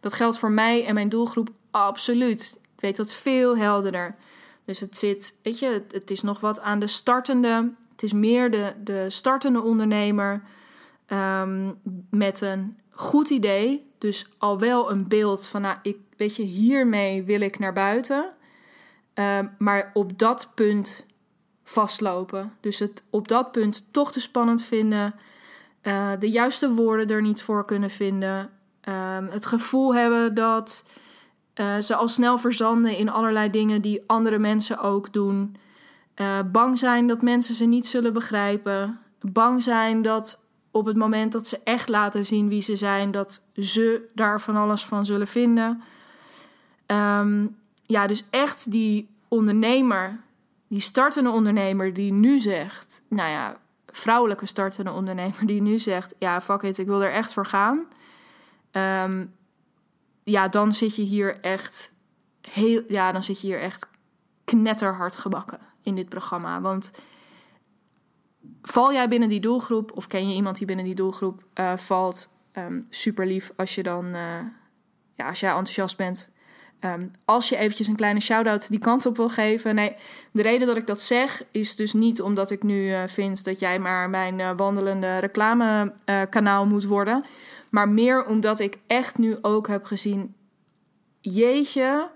[0.00, 2.58] dat geldt voor mij en mijn doelgroep absoluut.
[2.74, 4.14] Ik weet dat veel helderder.
[4.64, 7.72] Dus het zit, weet je, het, is nog wat aan de startende.
[7.92, 10.42] Het is meer de, de startende ondernemer
[11.08, 11.78] um,
[12.10, 13.90] met een goed idee.
[13.98, 18.32] Dus al wel een beeld van, nou, ik, weet je, hiermee wil ik naar buiten.
[19.14, 21.06] Um, maar op dat punt
[21.64, 22.52] vastlopen.
[22.60, 25.14] Dus het op dat punt toch te spannend vinden.
[25.82, 28.50] Uh, de juiste woorden er niet voor kunnen vinden.
[28.88, 30.84] Um, het gevoel hebben dat
[31.54, 35.56] uh, ze al snel verzanden in allerlei dingen die andere mensen ook doen.
[36.16, 38.98] Uh, bang zijn dat mensen ze niet zullen begrijpen.
[39.20, 43.42] Bang zijn dat op het moment dat ze echt laten zien wie ze zijn, dat
[43.54, 45.82] ze daar van alles van zullen vinden.
[46.86, 50.20] Um, ja, dus echt die ondernemer,
[50.72, 53.56] die startende ondernemer die nu zegt, nou ja,
[53.86, 57.86] vrouwelijke startende ondernemer die nu zegt, ja, fuck it, ik wil er echt voor gaan.
[58.72, 59.34] Um,
[60.22, 61.94] ja, dan zit je hier echt
[62.40, 63.88] heel, ja, dan zit je hier echt
[64.44, 66.60] knetterhard gebakken in dit programma.
[66.60, 66.92] Want
[68.62, 72.30] val jij binnen die doelgroep of ken je iemand die binnen die doelgroep uh, valt?
[72.52, 74.38] Um, super lief als je dan, uh,
[75.14, 76.30] ja, als jij enthousiast bent.
[76.84, 79.74] Um, als je eventjes een kleine shout-out die kant op wil geven.
[79.74, 79.94] Nee,
[80.32, 83.58] de reden dat ik dat zeg is dus niet omdat ik nu uh, vind dat
[83.58, 87.24] jij maar mijn wandelende reclamekanaal moet worden.
[87.70, 90.34] Maar meer omdat ik echt nu ook heb gezien:
[91.20, 92.10] jeetje,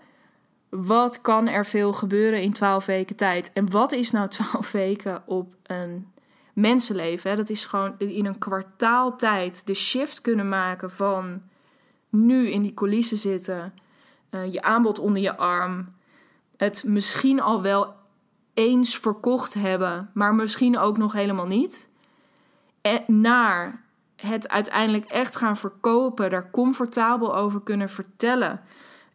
[0.69, 3.51] wat kan er veel gebeuren in 12 weken tijd?
[3.53, 6.07] En wat is nou 12 weken op een
[6.53, 7.31] mensenleven.
[7.31, 7.37] Hè?
[7.37, 11.43] Dat is gewoon in een kwartaal tijd de shift kunnen maken van
[12.09, 13.73] nu in die coulissen zitten,
[14.31, 15.95] uh, je aanbod onder je arm,
[16.57, 17.95] het misschien al wel
[18.55, 21.89] eens verkocht hebben, maar misschien ook nog helemaal niet.
[22.81, 23.85] En naar
[24.17, 28.61] het uiteindelijk echt gaan verkopen, daar comfortabel over kunnen vertellen.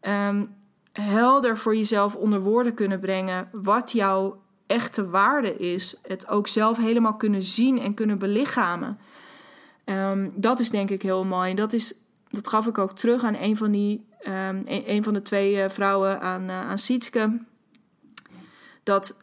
[0.02, 0.56] Um,
[0.91, 5.95] helder voor jezelf onder woorden kunnen brengen wat jouw echte waarde is.
[6.02, 9.00] Het ook zelf helemaal kunnen zien en kunnen belichamen.
[9.86, 11.54] Um, dat is denk ik heel mooi.
[11.54, 11.93] Dat, is,
[12.30, 15.69] dat gaf ik ook terug aan een van, die, um, een, van de twee uh,
[15.69, 17.39] vrouwen, aan, uh, aan Sietske.
[18.84, 19.17] Dat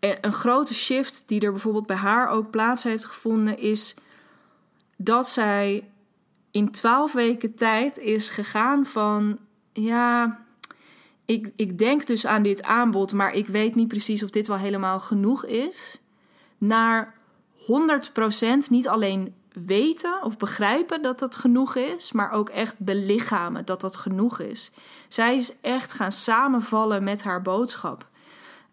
[0.00, 3.96] een grote shift die er bijvoorbeeld bij haar ook plaats heeft gevonden, is
[4.96, 5.90] dat zij
[6.50, 9.38] in twaalf weken tijd is gegaan van
[9.72, 10.38] ja
[11.26, 14.56] ik, ik denk dus aan dit aanbod, maar ik weet niet precies of dit wel
[14.56, 16.02] helemaal genoeg is.
[16.58, 17.14] Naar
[17.58, 19.34] 100% niet alleen
[19.64, 24.70] weten of begrijpen dat dat genoeg is, maar ook echt belichamen dat dat genoeg is.
[25.08, 28.06] Zij is echt gaan samenvallen met haar boodschap.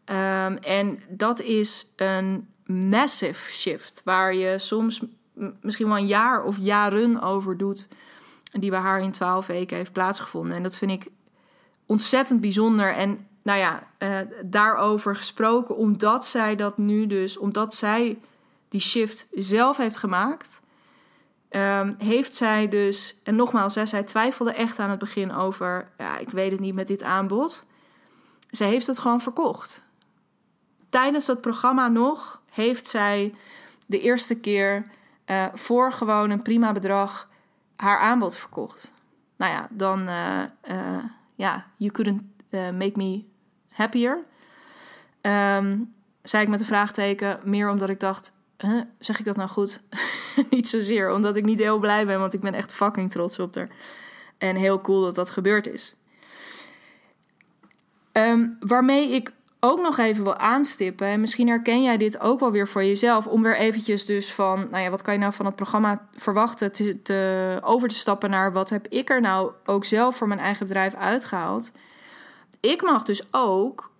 [0.05, 5.01] Ehm, en dat is een massive shift, waar je soms
[5.61, 7.87] misschien wel een jaar of jaren over doet,
[8.51, 10.55] die bij haar in twaalf weken heeft plaatsgevonden.
[10.55, 11.11] En dat vind ik
[11.85, 12.93] ontzettend bijzonder.
[12.93, 18.19] En nou ja, uh, daarover gesproken, omdat zij dat nu dus, omdat zij
[18.69, 20.61] die shift zelf heeft gemaakt,
[21.55, 26.29] um, heeft zij dus, en nogmaals, zij twijfelde echt aan het begin over, ja, ik
[26.29, 27.65] weet het niet met dit aanbod.
[28.49, 29.81] Zij heeft het gewoon verkocht.
[30.89, 33.35] Tijdens dat programma nog heeft zij
[33.85, 34.85] de eerste keer
[35.25, 37.29] uh, voor gewoon een prima bedrag
[37.75, 38.93] haar aanbod verkocht.
[39.35, 41.03] Nou ja, dan, uh, uh,
[41.35, 43.23] ja, you couldn't make me
[43.69, 44.23] happier.
[45.21, 48.32] Um, zei ik met een vraagteken, meer omdat ik dacht,
[48.99, 49.81] zeg ik dat nou goed?
[50.49, 53.55] niet zozeer omdat ik niet heel blij ben, want ik ben echt fucking trots op
[53.55, 53.69] haar.
[54.37, 55.95] En heel cool dat dat gebeurd is.
[58.11, 62.51] Um, waarmee ik ook nog even wil aanstippen, en misschien herken jij dit ook wel
[62.51, 65.45] weer voor jezelf, om weer eventjes dus van, nou ja, wat kan je nou van
[65.45, 69.85] het programma verwachten, te, te, over te stappen naar wat heb ik er nou ook
[69.85, 71.71] zelf voor mijn eigen bedrijf uitgehaald.
[72.59, 73.91] Ik mag dus ook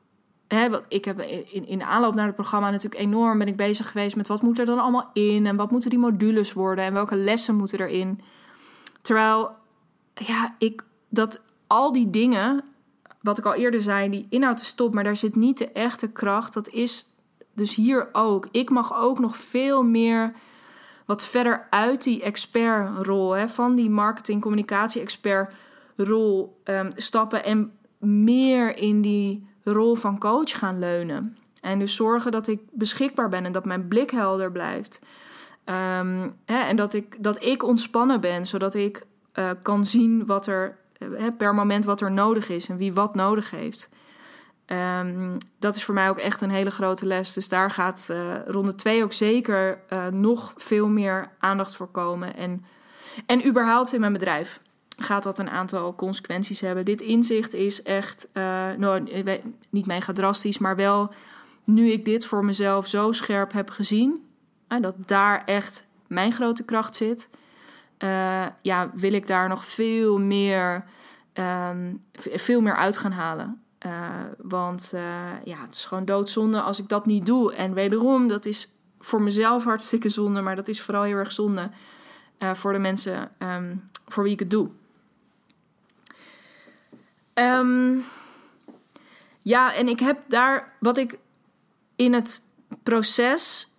[0.88, 4.28] Ik heb in, in aanloop naar het programma natuurlijk enorm ben ik bezig geweest met
[4.28, 7.56] wat moet er dan allemaal in en wat moeten die modules worden en welke lessen
[7.56, 8.22] moeten erin.
[9.02, 9.52] Terwijl,
[10.14, 12.64] ja, ik dat al die dingen,
[13.22, 16.12] wat ik al eerder zei, die inhoud is top, maar daar zit niet de echte
[16.12, 16.54] kracht.
[16.54, 17.14] Dat is
[17.54, 18.48] dus hier ook.
[18.52, 20.34] Ik mag ook nog veel meer
[21.06, 29.52] wat verder uit die expertrol, hè, van die marketing-communicatie-expertrol um, stappen en meer in die
[29.64, 31.38] rol van coach gaan leunen.
[31.62, 35.00] En dus zorgen dat ik beschikbaar ben en dat mijn blik helder blijft.
[35.64, 40.48] Ehm, hè, en dat ik, dat ik ontspannen ben, zodat ik uh, kan zien wat
[40.48, 43.90] er hè, per moment wat er nodig is en wie wat nodig heeft.
[44.66, 47.34] Um, dat is voor mij ook echt een hele grote les.
[47.34, 49.80] Dus daar gaat uh, ronde 2 ook zeker
[50.12, 52.36] nog veel meer aandacht voor komen.
[52.36, 52.66] En,
[53.26, 54.62] en überhaupt in mijn bedrijf
[54.98, 56.86] gaat dat een aantal consequenties hebben.
[56.86, 58.44] Dit inzicht is echt, uh,
[58.78, 59.04] nou,
[59.70, 61.14] niet mega drastisch, maar wel
[61.64, 64.26] nu ik dit voor mezelf zo scherp heb gezien,
[64.70, 67.30] uh, dat daar echt mijn grote kracht zit,
[68.62, 70.86] ja, wil ik daar nog veel meer,
[71.34, 73.62] um, veel meer uit gaan halen.
[74.38, 74.94] want
[75.44, 77.54] ja, het is gewoon doodzonde als ik dat niet doe.
[77.54, 81.70] En wederom, dat is voor mezelf hartstikke zonde, maar dat is vooral heel erg zonde
[82.54, 84.70] voor de mensen um, voor wie ik het doe.
[87.34, 88.04] Um,
[89.42, 91.20] ja, en ik heb daar wat ik
[91.96, 92.42] in het
[92.84, 93.72] proces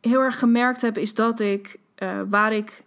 [0.00, 2.84] heel erg gemerkt heb, is dat ik uh, waar ik.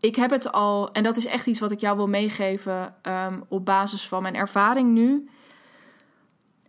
[0.00, 3.44] Ik heb het al, en dat is echt iets wat ik jou wil meegeven um,
[3.48, 5.28] op basis van mijn ervaring nu.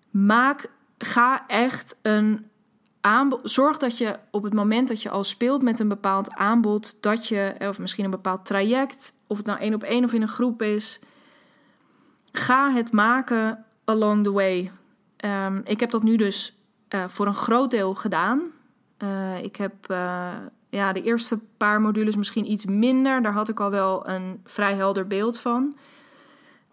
[0.10, 2.50] Maak, ga echt een
[3.02, 3.52] aanbod.
[3.52, 7.28] Zorg dat je op het moment dat je al speelt met een bepaald aanbod, dat
[7.28, 10.28] je, of misschien een bepaald traject, of het nou één op één of in een
[10.28, 11.00] groep is,
[12.38, 14.72] ga het maken along the way.
[15.26, 16.56] Um, ik heb dat nu dus
[16.90, 18.42] uh, voor een groot deel gedaan.
[19.04, 20.34] Uh, ik heb uh,
[20.70, 23.22] ja, de eerste paar modules misschien iets minder.
[23.22, 25.76] Daar had ik al wel een vrij helder beeld van.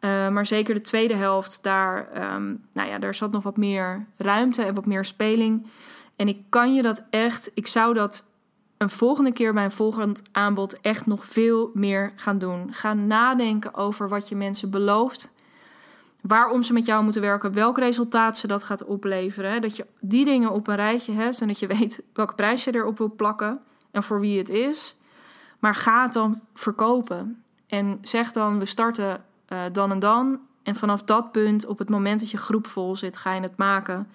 [0.00, 4.62] maar zeker de tweede helft, daar, um, nou ja, daar zat nog wat meer ruimte
[4.62, 5.66] en wat meer speling.
[6.16, 8.24] En ik kan je dat echt, ik zou dat
[8.77, 12.74] een volgende keer bij een volgend aanbod echt nog veel meer gaan doen.
[12.74, 15.33] Ga nadenken over wat je mensen belooft
[16.26, 19.62] waarom ze met jou moeten werken, welk resultaat ze dat gaat opleveren.
[19.62, 22.74] Dat je die dingen op een rijtje hebt en dat je weet welke prijs je
[22.74, 23.60] erop wil plakken
[23.90, 24.96] en voor wie het is.
[25.58, 27.42] Maar ga het dan verkopen.
[27.66, 30.40] En zeg dan, we starten uh, dan en dan.
[30.62, 33.56] En vanaf dat punt, op het moment dat je groep vol zit, ga je het
[33.56, 34.08] maken.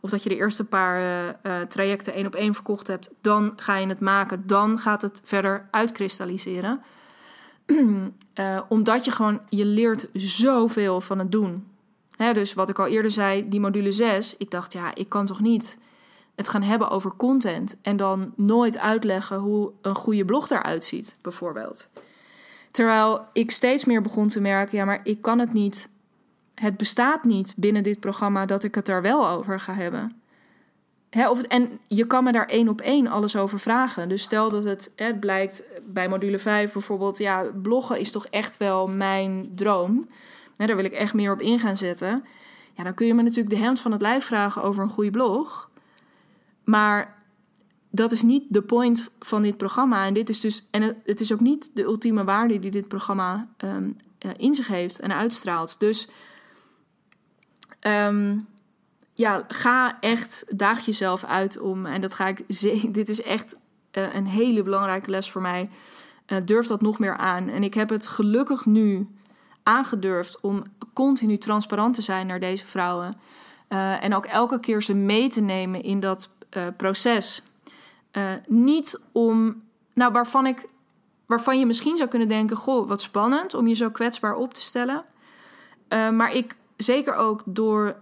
[0.00, 3.52] Of dat je de eerste paar uh, uh, trajecten één op één verkocht hebt, dan
[3.56, 4.46] ga je het maken.
[4.46, 6.82] Dan gaat het verder uitkristalliseren.
[7.70, 11.66] Uh, omdat je gewoon, je leert zoveel van het doen.
[12.16, 15.26] Hè, dus wat ik al eerder zei, die module 6, ik dacht, ja, ik kan
[15.26, 15.78] toch niet
[16.34, 21.16] het gaan hebben over content en dan nooit uitleggen hoe een goede blog eruit ziet,
[21.22, 21.90] bijvoorbeeld.
[22.70, 25.88] Terwijl ik steeds meer begon te merken, ja, maar ik kan het niet.
[26.54, 30.19] Het bestaat niet binnen dit programma dat ik het er wel over ga hebben
[31.10, 34.08] of en je kan me daar één op één alles over vragen.
[34.08, 38.56] Dus stel dat het, het blijkt bij module 5 bijvoorbeeld, ja, bloggen is toch echt
[38.56, 40.08] wel mijn droom.
[40.56, 42.24] daar wil ik echt meer op in gaan zetten.
[42.74, 45.10] Ja, dan kun je me natuurlijk de hemd van het lijf vragen over een goede
[45.10, 45.70] blog.
[46.64, 47.18] Maar
[47.90, 50.06] dat is niet de point van dit programma.
[50.06, 50.66] En dit is dus.
[50.70, 53.96] En het, is ook niet de ultieme waarde die dit programma um,
[54.36, 55.80] in zich heeft en uitstraalt.
[55.80, 56.08] Dus.
[57.80, 58.46] Um,
[59.20, 61.86] ja, ga echt, daag jezelf uit om.
[61.86, 62.44] En dat ga ik.
[62.94, 63.58] Dit is echt
[63.92, 65.70] uh, een hele belangrijke les voor mij.
[66.26, 67.48] Uh, durf dat nog meer aan.
[67.48, 69.08] En ik heb het gelukkig nu
[69.62, 70.62] aangedurfd om
[70.92, 73.16] continu transparant te zijn naar deze vrouwen.
[73.68, 76.28] Uh, en ook elke keer ze mee te nemen in dat
[76.76, 77.42] proces.
[78.46, 79.62] niet om,
[79.94, 80.64] nou, waarvan, ik,
[81.26, 84.60] waarvan je misschien zou kunnen denken: Goh, wat spannend om je zo kwetsbaar op te
[84.60, 85.04] stellen.
[85.88, 87.96] maar ik, zeker ook door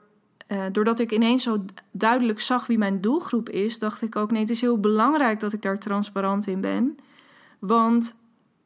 [0.49, 4.41] uh, doordat ik ineens zo duidelijk zag wie mijn doelgroep is, dacht ik ook: nee,
[4.41, 6.99] het is heel belangrijk dat ik daar transparant in ben.
[7.59, 8.15] Want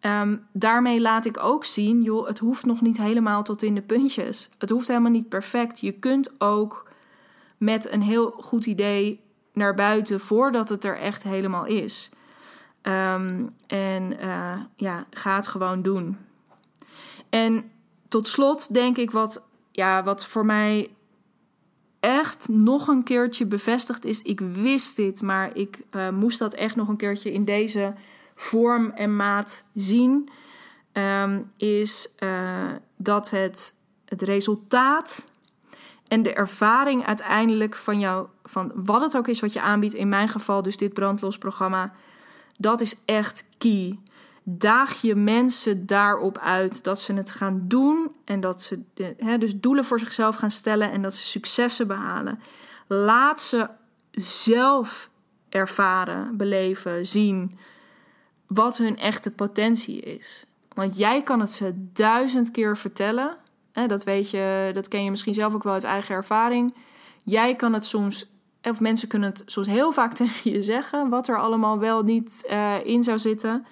[0.00, 3.82] um, daarmee laat ik ook zien: joh, het hoeft nog niet helemaal tot in de
[3.82, 4.48] puntjes.
[4.58, 5.80] Het hoeft helemaal niet perfect.
[5.80, 6.90] Je kunt ook
[7.56, 9.20] met een heel goed idee
[9.52, 12.10] naar buiten voordat het er echt helemaal is.
[12.82, 16.16] Um, en uh, ja, ga het gewoon doen.
[17.28, 17.70] En
[18.08, 20.90] tot slot denk ik wat, ja, wat voor mij
[22.02, 24.22] echt nog een keertje bevestigd is.
[24.22, 27.94] Ik wist dit, maar ik uh, moest dat echt nog een keertje in deze
[28.34, 30.28] vorm en maat zien.
[30.92, 33.74] Um, is uh, dat het,
[34.04, 35.26] het resultaat
[36.08, 40.08] en de ervaring uiteindelijk van jou, van wat het ook is wat je aanbiedt, in
[40.08, 41.92] mijn geval dus dit brandlosprogramma,
[42.58, 43.98] dat is echt key
[44.42, 48.80] daag je mensen daarop uit dat ze het gaan doen en dat ze
[49.16, 52.40] hè, dus doelen voor zichzelf gaan stellen en dat ze successen behalen.
[52.86, 53.68] Laat ze
[54.10, 55.10] zelf
[55.48, 57.58] ervaren, beleven, zien
[58.46, 60.46] wat hun echte potentie is.
[60.74, 63.36] Want jij kan het ze duizend keer vertellen.
[63.72, 66.74] Hè, dat weet je, dat ken je misschien zelf ook wel uit eigen ervaring.
[67.22, 68.30] Jij kan het soms,
[68.62, 72.46] of mensen kunnen het soms heel vaak tegen je zeggen, wat er allemaal wel niet
[72.50, 73.66] uh, in zou zitten.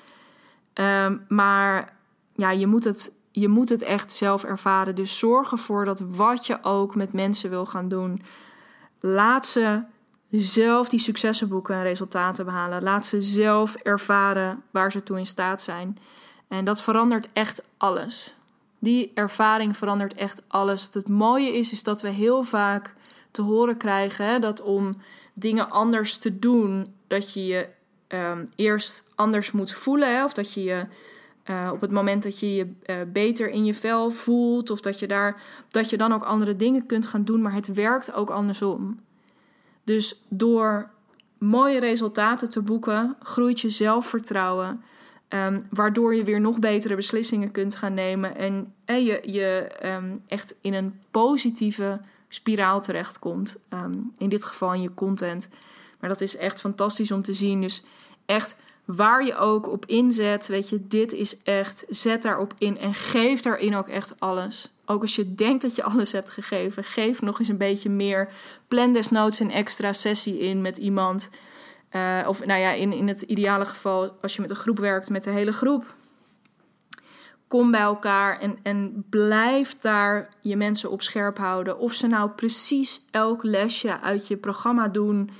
[0.74, 1.96] Um, maar
[2.34, 4.94] ja, je moet, het, je moet het echt zelf ervaren.
[4.94, 8.22] Dus zorg ervoor dat wat je ook met mensen wil gaan doen,
[9.00, 9.82] laat ze
[10.28, 12.82] zelf die successen boeken en resultaten behalen.
[12.82, 15.98] Laat ze zelf ervaren waar ze toe in staat zijn.
[16.48, 18.34] En dat verandert echt alles.
[18.78, 20.88] Die ervaring verandert echt alles.
[20.92, 22.94] Het mooie is, is dat we heel vaak
[23.30, 25.02] te horen krijgen hè, dat om
[25.34, 27.68] dingen anders te doen, dat je je
[28.14, 30.14] um, eerst anders moet voelen.
[30.14, 30.24] Hè?
[30.24, 30.86] Of dat je je
[31.50, 34.70] uh, op het moment dat je je uh, beter in je vel voelt.
[34.70, 37.42] Of dat je, daar, dat je dan ook andere dingen kunt gaan doen.
[37.42, 39.00] Maar het werkt ook andersom.
[39.84, 40.90] Dus door
[41.38, 44.82] mooie resultaten te boeken, groeit je zelfvertrouwen.
[45.28, 48.36] Um, waardoor je weer nog betere beslissingen kunt gaan nemen.
[48.36, 53.58] En, en je, je um, echt in een positieve spiraal terechtkomt.
[53.74, 55.48] Um, in dit geval in je content.
[56.00, 57.60] Maar dat is echt fantastisch om te zien.
[57.60, 57.82] Dus
[58.26, 62.94] echt waar je ook op inzet, weet je, dit is echt, zet daarop in en
[62.94, 64.70] geef daarin ook echt alles.
[64.84, 68.28] Ook als je denkt dat je alles hebt gegeven, geef nog eens een beetje meer.
[68.68, 71.30] Plan desnoods een extra sessie in met iemand.
[71.92, 75.10] Uh, of nou ja, in, in het ideale geval, als je met een groep werkt,
[75.10, 75.94] met de hele groep.
[77.48, 81.78] Kom bij elkaar en, en blijf daar je mensen op scherp houden.
[81.78, 85.30] Of ze nou precies elk lesje uit je programma doen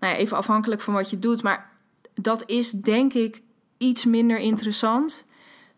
[0.00, 1.42] nou even afhankelijk van wat je doet.
[1.42, 1.70] Maar
[2.14, 3.42] dat is denk ik
[3.76, 5.28] iets minder interessant.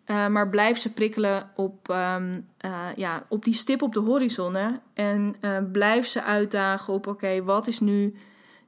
[0.07, 4.55] Uh, maar blijf ze prikkelen op, um, uh, ja, op die stip op de horizon.
[4.55, 4.71] Hè?
[4.95, 8.15] En uh, blijf ze uitdagen op: oké, wat is nu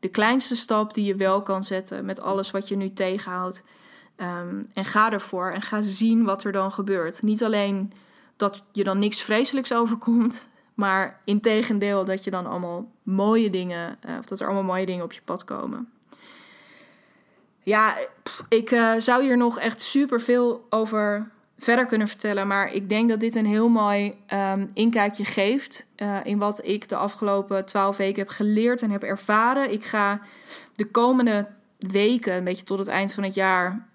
[0.01, 3.65] de kleinste stap die je wel kan zetten met alles wat je nu tegenhoudt?
[4.17, 7.23] Um, en ga ervoor en ga zien wat er dan gebeurt.
[7.23, 7.93] Niet alleen
[8.37, 13.99] dat je dan niks vreselijks overkomt, maar in tegendeel dat je dan allemaal mooie dingen,
[14.09, 15.89] uh, of dat er allemaal mooie dingen op je pad komen.
[17.63, 17.97] Ja,
[18.49, 22.47] ik uh, zou hier nog echt super veel over verder kunnen vertellen.
[22.47, 26.89] Maar ik denk dat dit een heel mooi um, inkijkje geeft uh, in wat ik
[26.89, 29.73] de afgelopen twaalf weken heb geleerd en heb ervaren.
[29.73, 30.21] Ik ga
[30.77, 31.47] de komende
[31.79, 33.87] weken, een beetje tot het eind van het jaar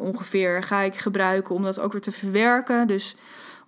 [0.00, 2.86] ongeveer, ga ik gebruiken om dat ook weer te verwerken.
[2.86, 3.16] Dus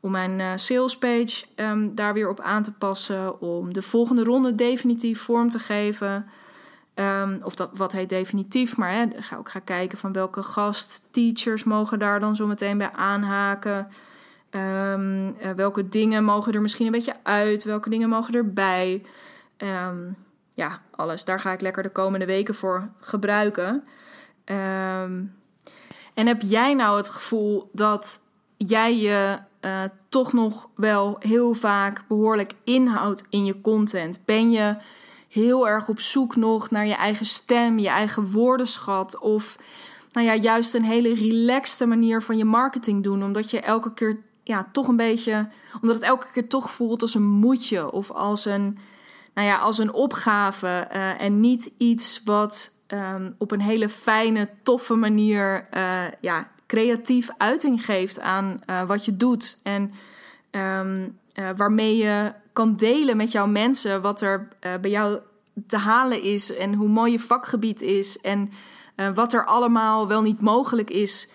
[0.00, 3.40] om mijn uh, salespage um, daar weer op aan te passen.
[3.40, 6.26] Om de volgende ronde definitief vorm te geven.
[6.94, 11.64] Um, of dat, wat heet definitief, maar hè, ga ook gaan kijken van welke gastteachers
[11.64, 13.88] mogen daar dan zo meteen bij aanhaken.
[14.50, 17.64] Um, uh, welke dingen mogen er misschien een beetje uit?
[17.64, 19.02] Welke dingen mogen erbij?
[20.54, 21.24] Ja, alles.
[21.24, 23.84] Daar ga ik lekker de komende weken voor gebruiken.
[26.14, 28.20] en heb jij nou het gevoel dat
[28.56, 34.20] jij je uh, toch nog wel heel vaak behoorlijk inhoud in je content?
[34.24, 34.76] Ben je
[35.28, 39.56] heel erg op zoek nog naar je eigen stem, je eigen woordenschat of
[40.12, 44.18] nou ja, juist een hele relaxte manier van je marketing doen, omdat je elke keer
[44.42, 45.48] ja, toch een beetje,
[45.80, 48.78] omdat het elke keer toch voelt als een moedje of als een,
[49.34, 54.48] nou ja, als een opgave uh, en niet iets wat um, op een hele fijne,
[54.62, 59.90] toffe manier uh, ja, creatief uiting geeft aan uh, wat je doet en
[60.50, 61.18] um,
[61.56, 64.48] waarmee je kan delen met jouw mensen wat er
[64.80, 65.18] bij jou
[65.66, 68.50] te halen is en hoe mooi je vakgebied is en
[69.14, 71.28] wat er allemaal wel niet mogelijk is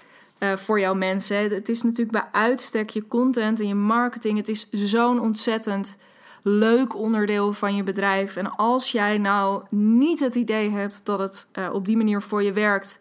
[0.56, 1.38] voor jouw mensen.
[1.38, 4.38] Het is natuurlijk bij uitstek je content en je marketing.
[4.38, 5.98] Het is zo'n ontzettend
[6.42, 8.36] leuk onderdeel van je bedrijf.
[8.36, 12.54] En als jij nou niet het idee hebt dat het op die manier voor je
[12.54, 13.00] werkt,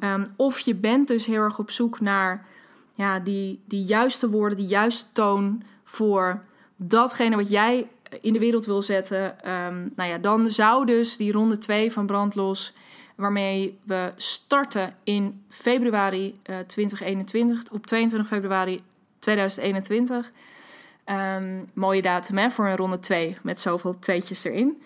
[0.00, 2.46] um, of je bent dus heel erg op zoek naar
[2.94, 6.42] ja, die, die juiste woorden, die juiste toon voor
[6.76, 7.88] datgene wat jij
[8.20, 12.06] in de wereld wil zetten, um, nou ja, dan zou dus die ronde 2 van
[12.06, 12.72] Brandlos
[13.14, 18.82] waarmee we starten in februari uh, eh, 2021, op 22 februari
[19.18, 20.26] 2021.
[20.26, 20.32] Um,
[21.04, 24.82] ehm, mooie datum hè, voor een ronde 2 met zoveel tweetjes erin.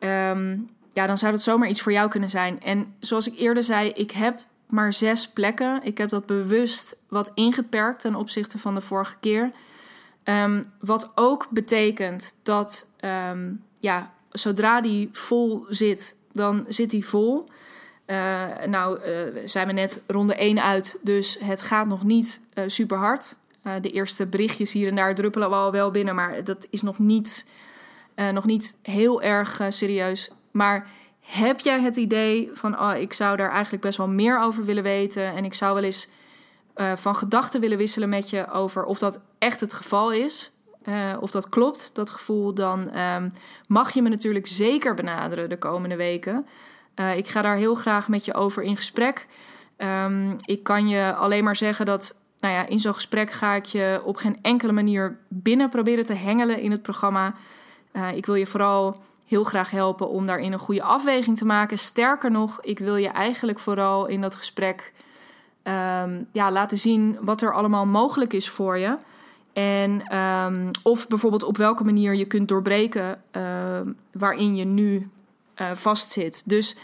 [0.00, 2.62] Um, ja, dan zou dat zomaar iets voor jou kunnen zijn.
[2.62, 5.80] En zoals ik eerder zei, ik heb maar zes plekken.
[5.82, 9.50] Ik heb dat bewust wat ingeperkt ten opzichte van de vorige keer.
[10.24, 12.86] Um, wat ook betekent dat
[13.80, 17.48] ja, zodra die vol zit, dan zit die vol.
[18.06, 22.64] Uh, nou, uh, zijn we net ronde 1 uit, dus het gaat nog niet uh,
[22.66, 23.36] super hard.
[23.80, 26.98] de eerste berichtjes hier en daar druppelen we al wel binnen, maar dat is nog
[26.98, 27.44] niet,
[28.32, 30.30] nog niet heel erg serieus.
[30.58, 30.86] Maar
[31.20, 34.82] heb jij het idee van, oh, ik zou daar eigenlijk best wel meer over willen
[34.82, 36.08] weten en ik zou wel eens
[36.94, 40.52] van gedachten willen wisselen met je over of dat echt het geval is?
[41.20, 43.32] of dat klopt, dat gevoel, dan um,
[43.66, 46.46] mag je me natuurlijk zeker benaderen de komende weken.
[46.96, 49.26] Uh, ik ga daar heel graag met je over in gesprek.
[49.76, 53.64] Um, ik kan je alleen maar zeggen dat nou ja, in zo'n gesprek ga ik
[53.64, 57.34] je op geen enkele manier binnen proberen te hengelen in het programma.
[58.14, 61.78] Ik wil je vooral heel graag helpen om daarin een goede afweging te maken.
[61.78, 64.92] Sterker nog, ik wil je eigenlijk vooral in dat gesprek
[65.62, 68.96] um, ja, laten zien wat er allemaal mogelijk is voor je.
[69.52, 73.80] En um, of bijvoorbeeld op welke manier je kunt doorbreken uh,
[74.12, 75.10] waarin je nu
[75.60, 76.42] uh, vastzit.
[76.46, 76.76] Dus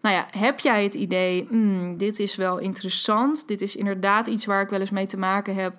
[0.00, 4.46] nou ja, heb jij het idee, hmm, dit is wel interessant, dit is inderdaad iets
[4.46, 5.74] waar ik wel eens mee te maken heb,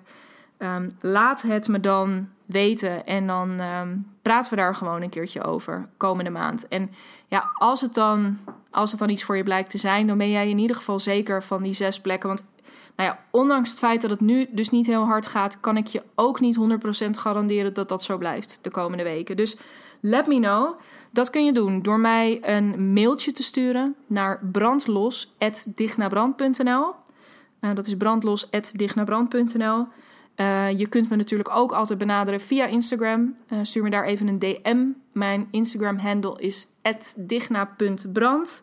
[1.00, 5.88] laat het me dan weten en dan um, praten we daar gewoon een keertje over
[5.96, 6.68] komende maand.
[6.68, 6.90] En
[7.28, 8.38] ja, als het, dan,
[8.70, 10.98] als het dan iets voor je blijkt te zijn, dan ben jij in ieder geval
[10.98, 12.28] zeker van die zes plekken.
[12.28, 12.44] Want
[12.96, 15.86] nou ja, ondanks het feit dat het nu dus niet heel hard gaat, kan ik
[15.86, 16.58] je ook niet
[17.06, 19.36] 100% garanderen dat dat zo blijft de komende weken.
[19.36, 19.56] Dus
[20.00, 20.78] let me know.
[21.10, 26.64] Dat kun je doen door mij een mailtje te sturen naar brandlos.dignabrand.nl.
[26.64, 26.88] Uh,
[27.60, 29.86] eh, dat is brandlos.dignabrand.nl.
[30.34, 33.36] Eh, je kunt me natuurlijk ook altijd benaderen via Instagram.
[33.52, 34.86] Uh, stuur me daar even een DM.
[35.12, 36.66] Mijn Instagram-handle is
[37.16, 38.62] digna.brand.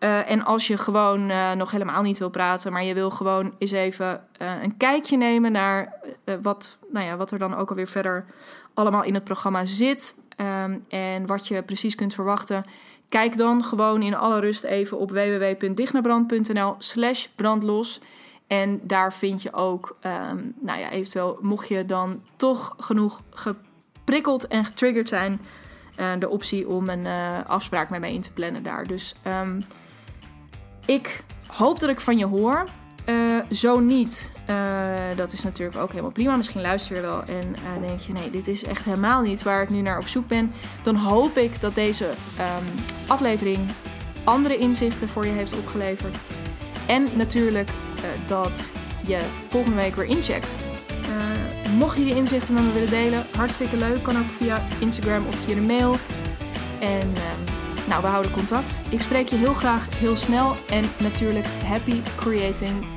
[0.00, 1.26] Uh, en als je gewoon
[1.56, 5.94] nog helemaal niet wil praten, maar je wil gewoon eens even een kijkje nemen naar
[6.42, 8.24] wat, nou ja, wat er dan ook alweer verder
[8.74, 10.14] allemaal in het programma zit.
[10.36, 12.64] Um, en wat je precies kunt verwachten.
[13.08, 18.00] Kijk dan gewoon in alle rust even op www.dignabrand.nl slash brandlos.
[18.46, 19.96] En daar vind je ook,
[20.30, 25.40] um, nou ja, eventueel mocht je dan toch genoeg geprikkeld en getriggerd zijn,
[26.00, 28.86] uh, de optie om een uh, afspraak met mij in te plannen daar.
[28.86, 29.64] Dus um,
[30.86, 32.64] ik hoop dat ik van je hoor.
[33.08, 34.32] Uh, zo niet.
[35.16, 36.36] Dat is natuurlijk ook helemaal prima.
[36.36, 39.70] Misschien luister je wel en denk je: nee, dit is echt helemaal niet waar ik
[39.70, 40.52] nu naar op zoek ben.
[40.82, 43.58] Dan hoop ik dat deze um, aflevering
[44.24, 46.18] andere inzichten voor je heeft opgeleverd.
[46.86, 47.70] En natuurlijk
[48.26, 48.72] dat
[49.06, 50.56] je volgende week weer incheckt.
[51.76, 54.02] mocht je die inzichten met me willen delen, hartstikke leuk.
[54.02, 55.96] Kan ook via Instagram of via de mail.
[56.80, 57.08] En.
[57.08, 57.54] Um,
[57.86, 58.80] nou, we houden contact.
[58.88, 62.93] Ik spreek je heel graag heel snel en natuurlijk happy creating